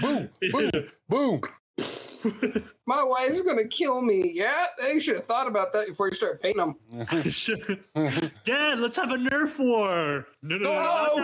[0.00, 0.70] boom, boom,
[1.08, 1.40] boom.
[2.86, 4.30] My wife's gonna kill me.
[4.34, 6.76] Yeah, they should have thought about that before you start painting them.
[8.44, 11.20] dad let's have a nerf war no no Oh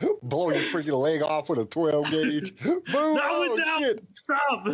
[0.00, 0.16] no, no!
[0.22, 2.56] Blow your freaking leg off with a 12 gauge.
[2.62, 2.80] Boom.
[2.94, 4.02] Oh, with shit.
[4.14, 4.66] stop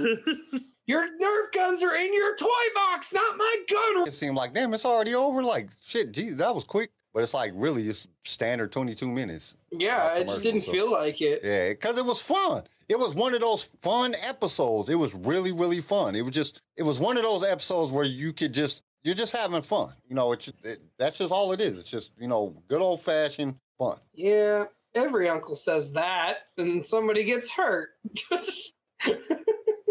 [0.86, 4.06] your Nerf guns are in your toy box, not my gun.
[4.06, 5.42] It seemed like, damn, it's already over.
[5.42, 6.90] Like, shit, geez, that was quick.
[7.16, 9.56] But it's like, really, just standard 22 minutes.
[9.70, 11.40] Yeah, uh, it just didn't so- feel like it.
[11.42, 12.64] Yeah, because it was fun.
[12.90, 14.90] It was one of those fun episodes.
[14.90, 16.14] It was really, really fun.
[16.14, 19.34] It was just, it was one of those episodes where you could just, you're just
[19.34, 19.94] having fun.
[20.06, 21.78] You know, it's it, that's just all it is.
[21.78, 23.96] It's just, you know, good old fashioned fun.
[24.12, 27.92] Yeah, every uncle says that, and somebody gets hurt.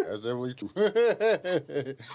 [0.06, 0.70] oh, That's definitely true.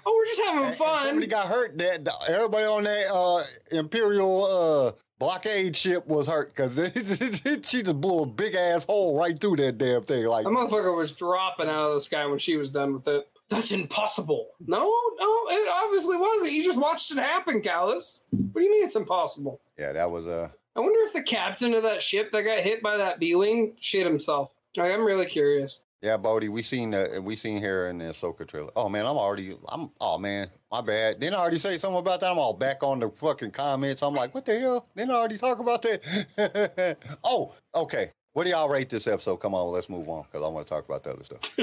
[0.07, 1.07] oh, we're just having fun.
[1.07, 1.79] Somebody got hurt.
[1.79, 3.42] That everybody on that uh,
[3.76, 6.76] Imperial uh, blockade ship was hurt because
[7.66, 10.26] she just blew a big ass hole right through that damn thing.
[10.26, 13.29] Like, That motherfucker was dropping out of the sky when she was done with it.
[13.48, 14.50] That's impossible.
[14.64, 16.53] No, no, it obviously wasn't.
[16.53, 18.24] You just watched it happen, Callus.
[18.31, 19.61] What do you mean it's impossible?
[19.76, 22.81] yeah, that was uh, I wonder if the captain of that ship that got hit
[22.81, 24.55] by that B wing shit himself.
[24.76, 25.83] Like, I'm really curious.
[26.03, 26.49] Yeah, Bodie.
[26.49, 28.71] We seen uh, we seen Hera in the Ahsoka trailer.
[28.75, 29.55] Oh man, I'm already.
[29.69, 29.91] I'm.
[30.01, 31.21] Oh man, my bad.
[31.21, 32.31] Didn't I already say something about that?
[32.31, 34.03] I'm all back on the fucking comments.
[34.03, 34.89] I'm like, what the hell?
[34.97, 36.97] Didn't I already talk about that?
[37.25, 38.13] oh, okay.
[38.33, 39.37] What do y'all rate this episode?
[39.39, 41.57] Come on, let's move on because I want to talk about the other stuff.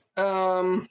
[0.16, 0.88] Um,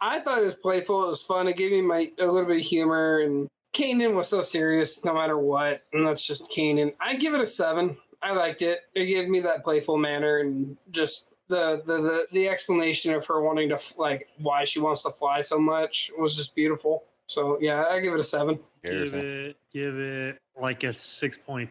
[0.00, 1.04] I thought it was playful.
[1.04, 1.46] It was fun.
[1.46, 5.14] It gave me my a little bit of humor, and Kanan was so serious no
[5.14, 6.94] matter what, and that's just Kanan.
[7.00, 7.98] I give it a seven.
[8.22, 8.80] I liked it.
[8.94, 13.40] It gave me that playful manner and just the the the, the explanation of her
[13.40, 17.04] wanting to f- like why she wants to fly so much was just beautiful.
[17.26, 18.58] So yeah, I give it a seven.
[18.82, 21.68] give it give it like a 6.5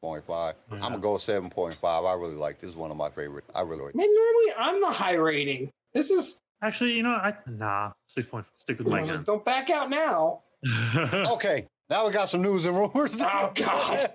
[0.00, 0.54] point five.
[0.70, 0.76] Yeah.
[0.76, 2.04] I'm gonna go seven point five.
[2.04, 2.70] I really like this.
[2.70, 3.44] Is one of my favorite.
[3.54, 3.94] I really like.
[3.94, 5.70] Man, normally I'm the high rating.
[5.92, 8.28] This is actually you know i nah 6.
[8.28, 10.40] Point, stick with my gun don't back out now.
[11.30, 13.16] Okay, now we got some news and rumors.
[13.20, 14.08] Oh, God.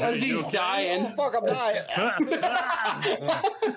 [0.00, 1.14] As he's dying.
[1.16, 1.82] Fuck, I'm dying.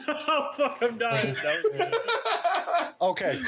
[0.07, 1.95] oh fuck i'm dying That was good.
[3.01, 3.39] Okay,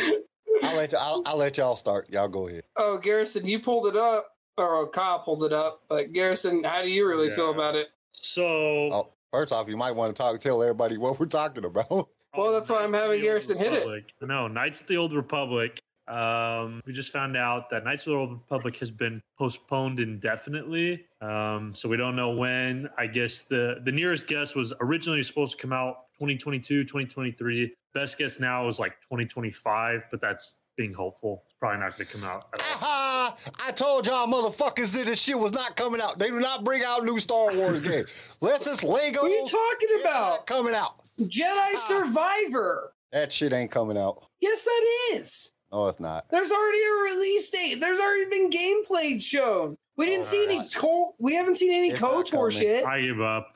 [0.63, 2.09] I'll let you, I'll, I'll let y'all start.
[2.09, 2.63] Y'all go ahead.
[2.77, 5.83] Oh, Garrison, you pulled it up, or oh, Kyle pulled it up.
[5.89, 7.89] But Garrison, how do you really feel about it?
[8.11, 12.09] so Oh, first off, you might want to talk, tell everybody what we're talking about.
[12.37, 13.77] Well, that's why I'm having Garrison hit it.
[13.77, 14.13] Republic.
[14.21, 15.79] No, Knights of the Old Republic.
[16.09, 21.05] Um, we just found out that Knights of the Old Republic has been postponed indefinitely.
[21.21, 22.89] Um, so we don't know when.
[22.97, 27.73] I guess the the nearest guess was originally supposed to come out 2022, 2023.
[27.93, 31.43] Best guess now is like 2025, but that's being hopeful.
[31.45, 32.77] It's probably not going to come out at all.
[32.77, 33.35] Aha!
[33.67, 36.17] I told y'all motherfuckers that this shit was not coming out.
[36.17, 38.37] They do not bring out new Star Wars games.
[38.41, 39.21] Let's just Lego.
[39.21, 40.47] What are you talking about?
[40.47, 41.03] Coming out.
[41.19, 42.93] Jedi Survivor.
[43.11, 44.23] That shit ain't coming out.
[44.39, 45.51] Yes, that is.
[45.71, 46.29] No, it's not.
[46.29, 47.79] There's already a release date.
[47.79, 49.77] There's already been gameplay shown.
[49.97, 50.73] We didn't oh, see any Alright.
[50.73, 51.15] co.
[51.19, 52.85] We haven't seen any It's not KOTOR shit.
[52.85, 53.53] I give up.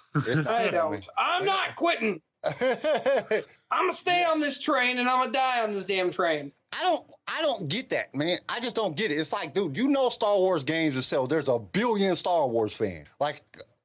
[0.47, 1.07] I don't.
[1.17, 2.21] I'm not quitting.
[2.45, 6.51] I I'm gonna stay on this train and I'm gonna die on this damn train.
[6.73, 8.39] I don't I don't get that, man.
[8.49, 9.15] I just don't get it.
[9.15, 11.29] It's like, dude, you know Star Wars games itself.
[11.29, 13.15] There's a billion Star Wars fans.
[13.19, 13.41] Like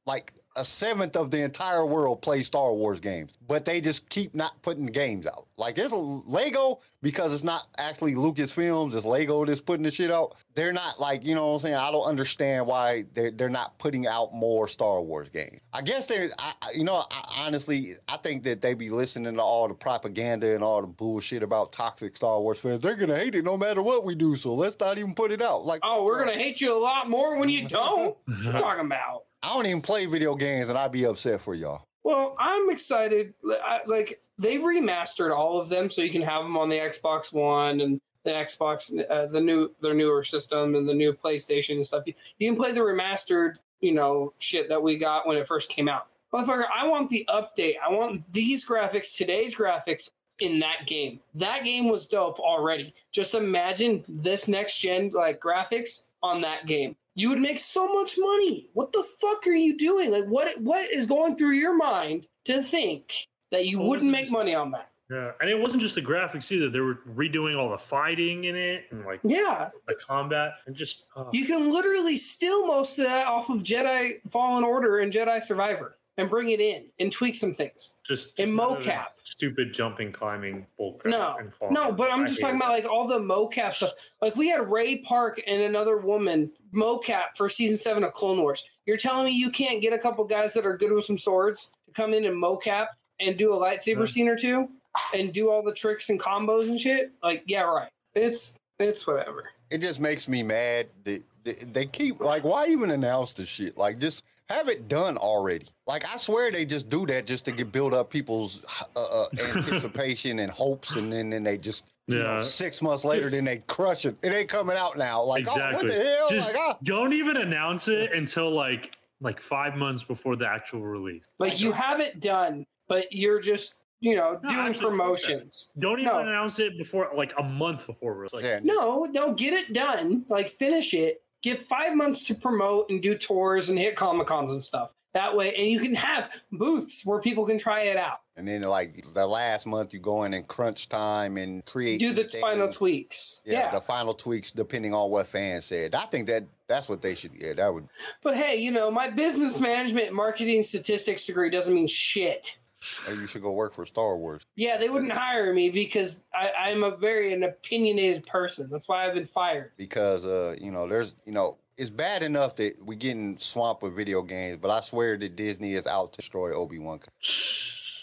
[0.07, 4.35] like a seventh of the entire world plays Star Wars games, but they just keep
[4.35, 5.47] not putting games out.
[5.57, 10.35] Like it's Lego because it's not actually Lucasfilms, it's Lego that's putting the shit out.
[10.55, 11.75] They're not like, you know what I'm saying?
[11.77, 15.61] I don't understand why they're they're not putting out more Star Wars games.
[15.73, 19.35] I guess they're I, I- you know, I, honestly, I think that they be listening
[19.35, 22.81] to all the propaganda and all the bullshit about toxic Star Wars fans.
[22.81, 25.43] They're gonna hate it no matter what we do, so let's not even put it
[25.43, 25.65] out.
[25.65, 28.17] Like Oh, we're gonna hate you a lot more when you don't.
[28.27, 29.25] What you talking about?
[29.43, 31.85] I don't even play video games and I'd be upset for y'all.
[32.03, 33.35] Well, I'm excited.
[33.45, 37.33] I, like they've remastered all of them, so you can have them on the Xbox
[37.33, 41.87] One, and the Xbox, uh, the new their newer system and the new PlayStation and
[41.87, 42.05] stuff.
[42.07, 45.69] You, you can play the remastered, you know, shit that we got when it first
[45.69, 46.07] came out.
[46.33, 47.75] Motherfucker, I want the update.
[47.85, 51.21] I want these graphics, today's graphics in that game.
[51.35, 52.95] That game was dope already.
[53.13, 56.97] Just imagine this next gen like graphics on that game.
[57.19, 58.71] You would make so much money.
[58.75, 60.13] What the fuck are you doing?
[60.13, 63.13] Like what what is going through your mind to think
[63.51, 64.91] that you wouldn't make money on that?
[65.11, 66.69] Yeah, and it wasn't just the graphics either.
[66.69, 71.07] They were redoing all the fighting in it and like Yeah, the combat and just
[71.17, 75.43] uh, you can literally steal most of that off of Jedi Fallen Order and Jedi
[75.43, 77.95] Survivor and bring it in and tweak some things.
[78.07, 79.07] just, just in none of the mocap.
[79.23, 81.07] stupid jumping, climbing, bullcrap.
[81.07, 82.65] No, and no, but I'm I just talking that.
[82.67, 83.93] about like all the mocap stuff.
[84.21, 88.65] Like we had Ray Park and another woman mocap for season seven of Clone Wars.
[88.85, 91.71] You're telling me you can't get a couple guys that are good with some swords
[91.87, 92.89] to come in and mocap
[93.21, 94.05] and do a lightsaber Yeah.
[94.07, 94.69] scene or two
[95.15, 97.13] and do all the tricks and combos and shit?
[97.23, 97.89] Like, yeah, right.
[98.15, 99.51] It's it's whatever.
[99.71, 103.77] it just makes me mad that that they keep like why even announce this shit
[103.77, 107.53] like just have it done already like i swear they just do that just to
[107.53, 108.65] get build up people's
[108.97, 113.25] uh, uh, anticipation and hopes and then, then they just you know, six months later
[113.25, 116.29] Just- then they crush it it ain't coming out now like oh what the hell
[116.31, 116.79] Just like, ah.
[116.83, 121.25] don't even announce it until like like five months before the actual release.
[121.41, 125.71] Like you have it done, but you're just you know No, doing actually, promotions.
[125.79, 126.21] Don't even No.
[126.21, 128.33] announce it before like a month before release.
[128.33, 130.25] Like, yeah, No, no, get it done.
[130.29, 131.21] Like finish it.
[131.43, 134.93] Give five months to promote and do tours and hit comic cons and stuff.
[135.15, 138.19] That way, and you can have booths where people can try it out.
[138.37, 142.13] and then like the last month you go in and crunch time and create Do
[142.13, 142.41] the things.
[142.41, 143.41] final tweaks.
[143.45, 143.71] yeah, Yeah.
[143.73, 147.33] the final tweaks depending on what fans said i think that that's what they should
[147.35, 147.89] yeah that would
[148.23, 152.59] But hey, you know, my business management marketing statistics degree doesn't mean shit.
[153.07, 156.53] Maybe you should go work for star wars Yeah, they wouldn't hire me because I,
[156.71, 158.69] I'm a very an opinionated person.
[158.71, 159.73] That's why I've been fired.
[159.77, 163.95] because uh you know there's you know it's bad enough that we're getting swamped with
[163.95, 166.99] video games but i swear that disney is out to destroy obi-wan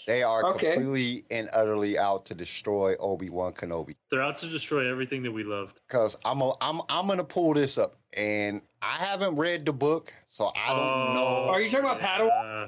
[0.08, 0.74] they are Okay.
[0.76, 5.44] completely and utterly out to destroy obi-wan kenobi They're out to destroy everything that we
[5.44, 5.82] loved.
[5.88, 10.14] because i'm a, i'm i'm gonna pull this up and i haven't read the book
[10.30, 12.68] so i don't know Are you talking about Padawan?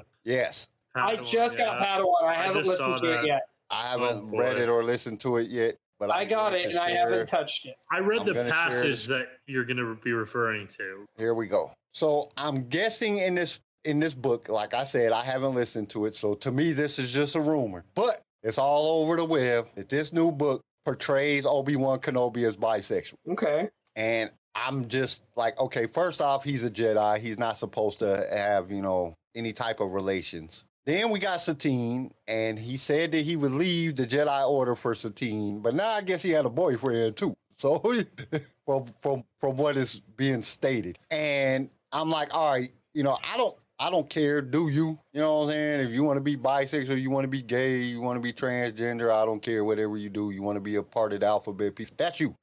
[0.98, 1.80] yes I Padawan, just got.
[1.80, 2.22] Padawan.
[2.22, 3.42] I I haven't just listened saw to it yet.
[3.70, 6.54] i oh, haven't Oh, read it or listened to it yet but I I'm got
[6.54, 7.76] it to and I haven't touched it.
[7.90, 11.06] I read I'm the passage that you're going to be referring to.
[11.16, 11.72] Here we go.
[11.92, 16.06] So I'm guessing in this in this book, like I said, I haven't listened to
[16.06, 16.14] it.
[16.14, 17.84] So to me, this is just a rumor.
[17.94, 23.14] But it's all over the web that this new book portrays Obi-Wan Kenobi as bisexual.
[23.30, 23.68] Okay.
[23.96, 27.18] And I'm just like, okay, first off, he's a Jedi.
[27.18, 30.64] He's not supposed to have, you know, any type of relations.
[30.88, 34.94] Then we got Satine, and he said that he would leave the Jedi Order for
[34.94, 37.36] Satine, but now I guess he had a boyfriend too.
[37.56, 37.78] So
[38.66, 43.36] from from from what is being stated, and I'm like, all right, you know, I
[43.36, 44.40] don't I don't care.
[44.40, 44.98] Do you?
[45.12, 45.88] You know what I'm saying?
[45.88, 48.32] If you want to be bisexual, you want to be gay, you want to be
[48.32, 49.64] transgender, I don't care.
[49.64, 51.90] Whatever you do, you want to be a part of the alphabet piece.
[51.98, 52.34] That's you.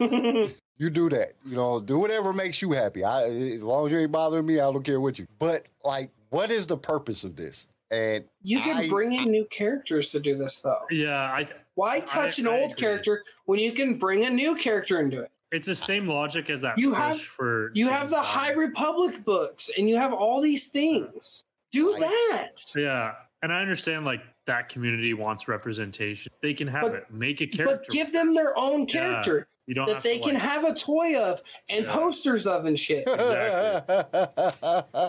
[0.78, 1.34] You do that.
[1.46, 3.04] You know, do whatever makes you happy.
[3.04, 5.28] I as long as you ain't bothering me, I don't care what you.
[5.38, 7.68] But like, what is the purpose of this?
[7.92, 10.80] And You can I- bring in new characters to do this though.
[10.90, 11.48] Yeah, I.
[11.74, 12.80] Why touch an I old agree.
[12.80, 15.30] character when you can bring a new character into it?
[15.52, 16.78] It's the same logic as that.
[16.78, 18.26] You push have- for You have the Bond.
[18.26, 21.44] High Republic books and you have all these things.
[21.70, 22.62] Do I- that.
[22.74, 26.32] Yeah, and I understand like that community wants representation.
[26.42, 27.10] They can have But- it.
[27.10, 27.76] Make a character.
[27.86, 30.42] But give them their own Yeah, character you don't that have they to, can like-
[30.42, 31.94] have a toy of and Yeah.
[31.94, 33.04] posters of and shit.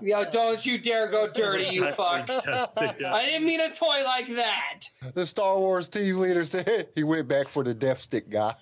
[0.02, 2.30] Yeah, don't you dare go dirty, you fuck.
[2.30, 4.80] I didn't mean a toy like that.
[5.13, 8.54] the Star Wars team leader said he went back for the death stick guy.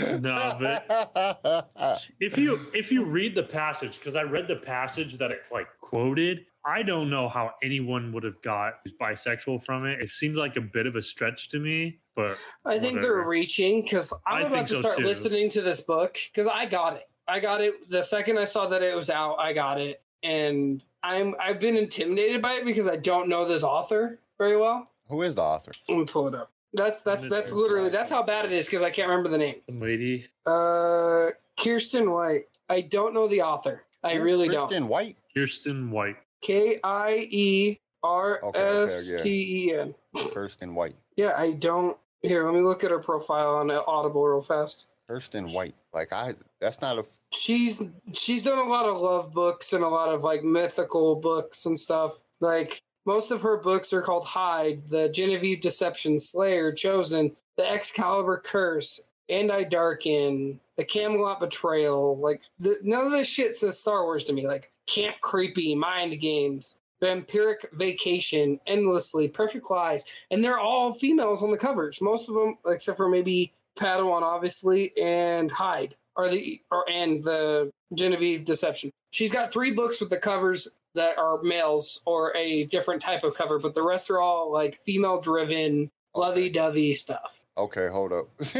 [0.00, 1.70] no, but
[2.20, 5.66] if you if you read the passage because i read the passage that it like
[5.80, 10.56] quoted i don't know how anyone would have got bisexual from it it seems like
[10.56, 14.46] a bit of a stretch to me but I think they're reaching because I'm I
[14.46, 15.04] about to so, start too.
[15.04, 17.08] listening to this book because I got it.
[17.26, 19.36] I got it the second I saw that it was out.
[19.38, 23.62] I got it, and I'm I've been intimidated by it because I don't know this
[23.62, 24.88] author very well.
[25.08, 25.72] Who is the author?
[25.88, 26.50] Let me pull it up.
[26.72, 29.56] That's that's that's literally that's how bad it is because I can't remember the name.
[29.68, 32.44] lady Uh, Kiersten White.
[32.68, 33.84] I don't know the author.
[34.02, 34.70] I really don't.
[34.70, 35.16] Kiersten White.
[35.34, 39.94] kiersten white K I E R S T E N.
[40.14, 40.94] Kiersten White.
[41.16, 41.96] Yeah, I don't.
[42.22, 44.86] Here, let me look at her profile on Audible real fast.
[45.08, 45.74] Kiersten White.
[45.92, 47.04] Like I, that's not a.
[47.32, 51.66] she's she's done a lot of love books and a lot of like mythical books
[51.66, 52.22] and stuff.
[52.40, 58.42] Like most of her books are called Hide, the Guinevere Deception, Slayer, Chosen, the Excalibur
[58.44, 62.18] Curse, And I Darken, the Camelot Betrayal.
[62.18, 64.46] Like the, none of this shit says Star Wars to me.
[64.46, 71.50] Like Camp Creepy, Mind Games, Vampiric Vacation, Endlessly, Perfect Lies, and they're all females on
[71.50, 72.00] the covers.
[72.00, 77.70] Most of them, except for maybe Padawan, obviously, and Hide, are the or and the
[77.94, 78.90] Guinevere Deception.
[79.10, 83.34] She's got three books with the covers that are males or a different type of
[83.34, 87.46] cover, but the rest are all like female driven, lovey dovey stuff.
[87.56, 88.28] Okay, hold up.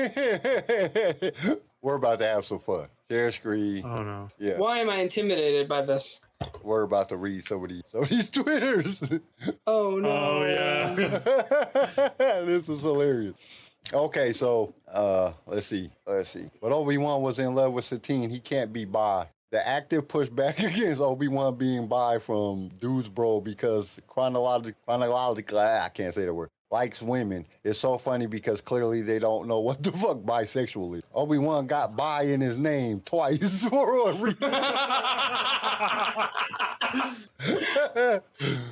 [1.82, 2.88] We're about to have some fun.
[3.10, 3.84] Share screen.
[3.84, 4.28] Oh no.
[4.38, 6.20] Yeah, Why am I intimidated by this?
[6.62, 9.02] we're about to read some of these some of these twitters.
[9.66, 10.08] Oh no!
[10.08, 10.94] Oh yeah.
[12.44, 13.72] this is hilarious.
[13.92, 15.90] Okay, so uh let's see.
[16.06, 16.46] Let's see.
[16.60, 18.30] But Obi-Wan was in love with Satine.
[18.30, 19.26] He can't be bi.
[19.52, 26.12] The active pushback against Obi-Wan being bi from Dudes Bro because chronologically, chronologically I can't
[26.14, 27.46] say the word, likes women.
[27.62, 31.04] It's so funny because clearly they don't know what the fuck bisexual is.
[31.14, 34.36] Obi-Wan got bi in his name twice for a reason.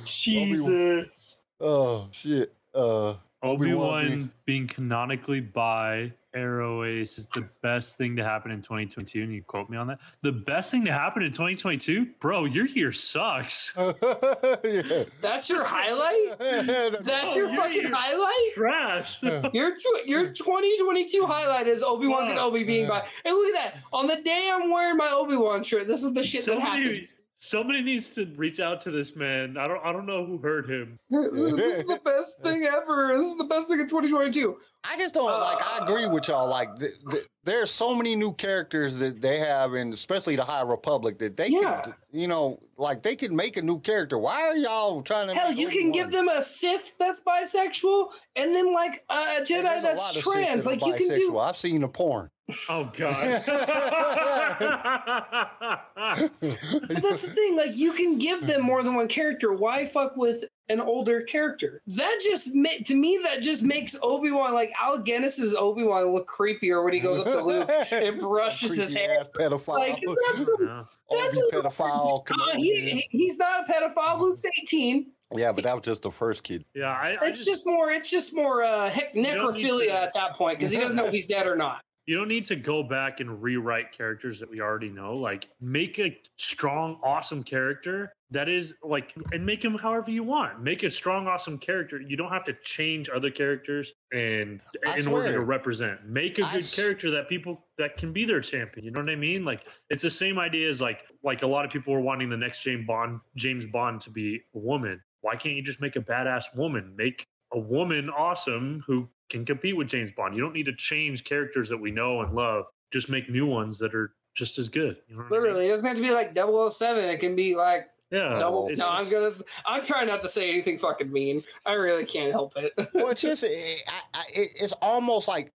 [0.03, 1.37] Jesus.
[1.61, 2.53] oh shit.
[2.75, 3.11] Uh
[3.41, 8.61] Obi Obi-Wan Wan being canonically bi Arrow Ace is the best thing to happen in
[8.61, 9.21] 2022.
[9.23, 9.99] And you quote me on that.
[10.21, 12.45] The best thing to happen in 2022, bro.
[12.45, 13.71] Your year sucks.
[13.77, 15.03] yeah.
[15.21, 16.39] That's your highlight?
[16.39, 18.53] That's your Oh, yeah, fucking you're- highlight?
[18.55, 19.21] Trash.
[19.53, 22.37] Your tw- your 2022 highlight is Obi Wan Fuck.
[22.37, 23.05] Kenobi being bi.
[23.25, 25.87] And look at that on the day I'm wearing my Obi Wan shirt.
[25.87, 27.19] This is the shit that Somebody- happens.
[27.45, 29.57] Somebody needs to reach out to this man.
[29.57, 29.83] I don't.
[29.83, 30.97] I don't know who heard him.
[31.09, 33.17] this is the best thing ever.
[33.17, 34.55] This is the best thing in 2022.
[34.89, 35.57] I just don't like.
[35.61, 36.47] I uh, agree with y'all.
[36.49, 40.61] Like, th- th- there's so many new characters that they have, and especially the High
[40.61, 41.81] Republic, that they Yeah.
[41.81, 44.17] could, you know, like they could make a new character.
[44.17, 45.33] Why are y'all trying to?
[45.35, 45.91] Hell, make you can Obi-Wan?
[45.91, 50.65] give them a Sith that's bisexual, and then like a Jedi there's a that's trans.
[50.65, 51.31] Like you can do.
[51.31, 51.45] bisexual.
[51.45, 52.29] I've seen the porn.
[52.69, 53.43] Oh God.
[56.05, 57.55] But that's the thing.
[57.55, 59.53] Like you can give them more than one character.
[59.53, 61.81] Why fuck with an older character?
[61.87, 66.05] That just ma- to me that just makes Obi Wan like Alec Guinness's Obi Wan
[66.11, 69.19] look creepier when he goes up to Luke and brushes his Creepy hair.
[69.21, 69.79] ass pedophile.
[69.79, 70.83] Like that's a, Yeah.
[71.11, 72.19] that's a pedophile.
[72.19, 72.55] uh, Kenobi.
[72.57, 74.19] he, he- he's not a pedophile.
[74.19, 75.11] Luke's eighteen.
[75.35, 76.63] yeah, but that was just the first kid.
[76.75, 77.89] Yeah, I, I It's just more.
[77.91, 81.27] It's just more uh, heck, necrophilia at that point because he doesn't know if he's
[81.27, 81.81] dead or not.
[82.05, 85.13] You don't need to go back and rewrite characters that we already know.
[85.13, 90.61] Like, make a strong, awesome character that is like, and make him however you want.
[90.61, 92.01] Make a strong, awesome character.
[92.01, 96.05] You don't have to change other characters and I in order to represent.
[96.05, 98.85] Make a good s- character that people that can be their champion.
[98.85, 99.45] You know what I mean?
[99.45, 102.37] Like, it's the same idea as like, like a lot of people were wanting the
[102.37, 105.01] next James Bond, James Bond to be a woman.
[105.21, 106.95] Why can't you just make a badass woman?
[106.97, 110.35] Make a woman awesome who can compete with James Bond.
[110.35, 112.65] You don't need to change characters that we know and love.
[112.91, 114.97] Just make new ones that are just as good.
[115.07, 115.41] You know what I mean?
[115.41, 117.03] Literally, it doesn't have to be like 007.
[117.09, 118.37] It can be like Yeah.
[118.39, 118.69] double.
[118.75, 119.31] No, I'm gonna.
[119.65, 121.43] I'm trying not to say anything fucking mean.
[121.65, 122.73] I really can't help it.
[122.93, 125.51] well, it's just, it, I, I, it, it's almost like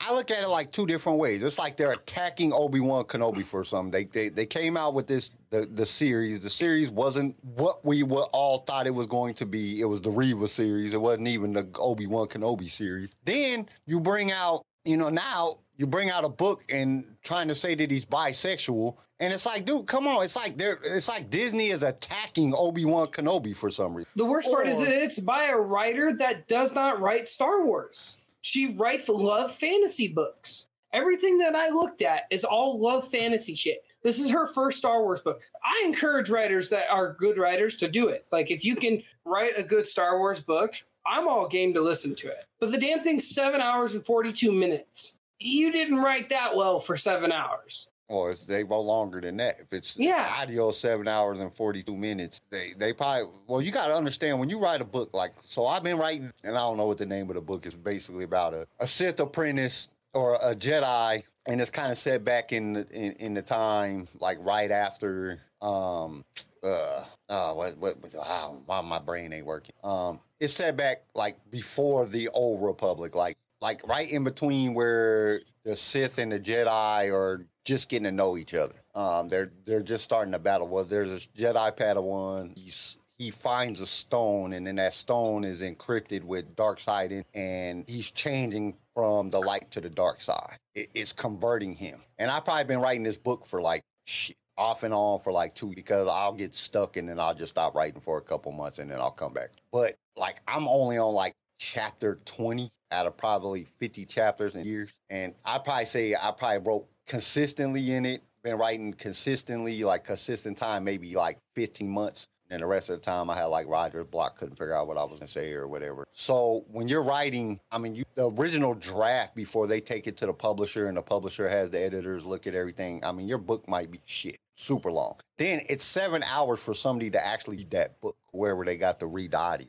[0.00, 1.42] I look at it like two different ways.
[1.42, 3.90] It's like they're attacking Obi Wan Kenobi for something.
[3.90, 6.40] They, they they came out with this the the series.
[6.40, 9.80] The series wasn't what we were all thought it was going to be.
[9.80, 10.92] It was the Reva series.
[10.92, 13.14] It wasn't even the Obi Wan Kenobi series.
[13.24, 17.54] Then you bring out, you know, now you bring out a book and trying to
[17.54, 20.24] say that he's bisexual, and it's like, dude, come on!
[20.24, 24.10] It's like they're it's like Disney is attacking Obi Wan Kenobi for some reason.
[24.14, 28.18] The worst part is that it's by a writer that does not write Star Wars.
[28.46, 30.68] She writes love fantasy books.
[30.92, 33.82] Everything that I looked at is all love fantasy shit.
[34.04, 35.40] This is her first Star Wars book.
[35.64, 38.28] I encourage writers that are good writers to do it.
[38.30, 42.14] Like if you can write a good Star Wars book, I'm all game to listen
[42.14, 42.44] to it.
[42.60, 45.18] But the damn thing's seven hours and 42 minutes.
[45.40, 47.88] You didn't write that well for seven hours.
[48.08, 49.58] Or if they go longer than that.
[49.60, 50.36] If it's Yeah.
[50.38, 54.48] audio seven hours and forty two minutes, they they probably well you gotta understand when
[54.48, 57.06] you write a book like so I've been writing and I don't know what the
[57.06, 61.60] name of the book is basically about a, a Sith apprentice or a Jedi and
[61.60, 66.24] it's kind of set back in the in, in the time like right after um
[66.62, 69.74] uh uh what what, what oh, my, my brain ain't working.
[69.82, 75.40] Um it's set back like before the old republic, like like right in between where
[75.64, 78.76] the Sith and the Jedi are just getting to know each other.
[78.94, 80.68] Um, they're they're just starting to battle.
[80.68, 82.56] Well, there's a Jedi Padawan.
[82.56, 87.24] He's he finds a stone, and then that stone is encrypted with dark side, in,
[87.34, 90.58] and he's changing from the light to the dark side.
[90.74, 92.00] It- it's converting him.
[92.18, 95.54] And I've probably been writing this book for like shit, off and on for like
[95.54, 98.78] two because I'll get stuck and then I'll just stop writing for a couple months
[98.78, 99.50] and then I'll come back.
[99.72, 104.90] But like I'm only on like chapter 20 out of probably 50 chapters in years.
[105.10, 110.56] And I probably say I probably wrote consistently in it, been writing consistently, like consistent
[110.58, 112.28] time, maybe like 15 months.
[112.48, 114.96] And the rest of the time, I had like Roger's block, couldn't figure out what
[114.96, 116.06] I was gonna say or whatever.
[116.12, 120.26] So when you're writing, I mean, you, the original draft before they take it to
[120.26, 123.04] the publisher and the publisher has the editors look at everything.
[123.04, 125.16] I mean, your book might be shit, super long.
[125.38, 129.06] Then it's seven hours for somebody to actually read that book, wherever they got to
[129.06, 129.66] read the audio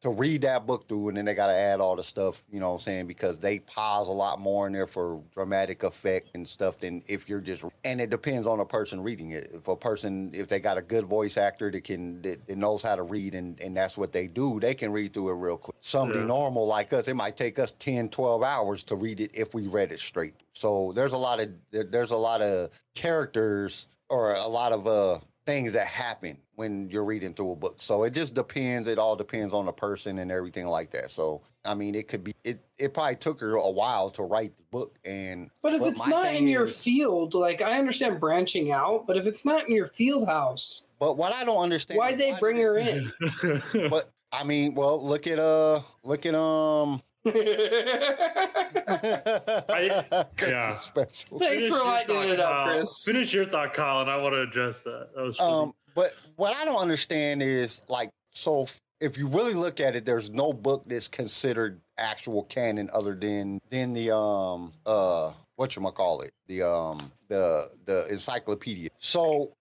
[0.00, 2.58] to read that book through and then they got to add all the stuff, you
[2.58, 3.06] know what I'm saying?
[3.06, 7.28] Because they pause a lot more in there for dramatic effect and stuff than if
[7.28, 9.50] you're just, and it depends on the person reading it.
[9.54, 12.82] If a person, if they got a good voice actor that can, that, that knows
[12.82, 15.58] how to read and, and that's what they do, they can read through it real
[15.58, 15.76] quick.
[15.80, 16.26] Somebody Yeah.
[16.26, 19.66] normal like us, it might take us 10, 12 hours to read it if we
[19.66, 20.34] read it straight.
[20.54, 24.86] So there's a lot of, there- there's a lot of characters or a lot of,
[24.86, 25.18] uh,
[25.50, 27.76] things that happen when you're reading through a book.
[27.78, 28.86] So it just depends.
[28.86, 31.10] It all depends on the person and everything like that.
[31.10, 32.34] So I mean, it could be.
[32.44, 34.96] It it probably took her a while to write the book.
[35.04, 39.16] And But if but it's not in your field, like I understand branching out, but
[39.16, 42.38] if it's not in your field house, but what I don't understand, why'd they why
[42.38, 43.12] bring did her in?
[43.90, 47.02] But I mean, well, look at uh, look at um.
[49.68, 50.78] I- yeah.
[50.78, 51.38] Special.
[51.38, 52.76] Thanks Finish for your lighting thought, it up, Kyle.
[52.76, 53.04] Chris.
[53.04, 54.08] Finish your thought, Colin.
[54.08, 55.08] I want to address that.
[55.14, 55.38] That was.
[55.40, 59.96] Um, but what I don't understand is like, so f- if you really look at
[59.96, 65.76] it, there's no book that's considered actual canon other than than the um uh what
[65.76, 66.98] you call it the um
[67.28, 68.88] the the encyclopedia.
[68.98, 69.52] So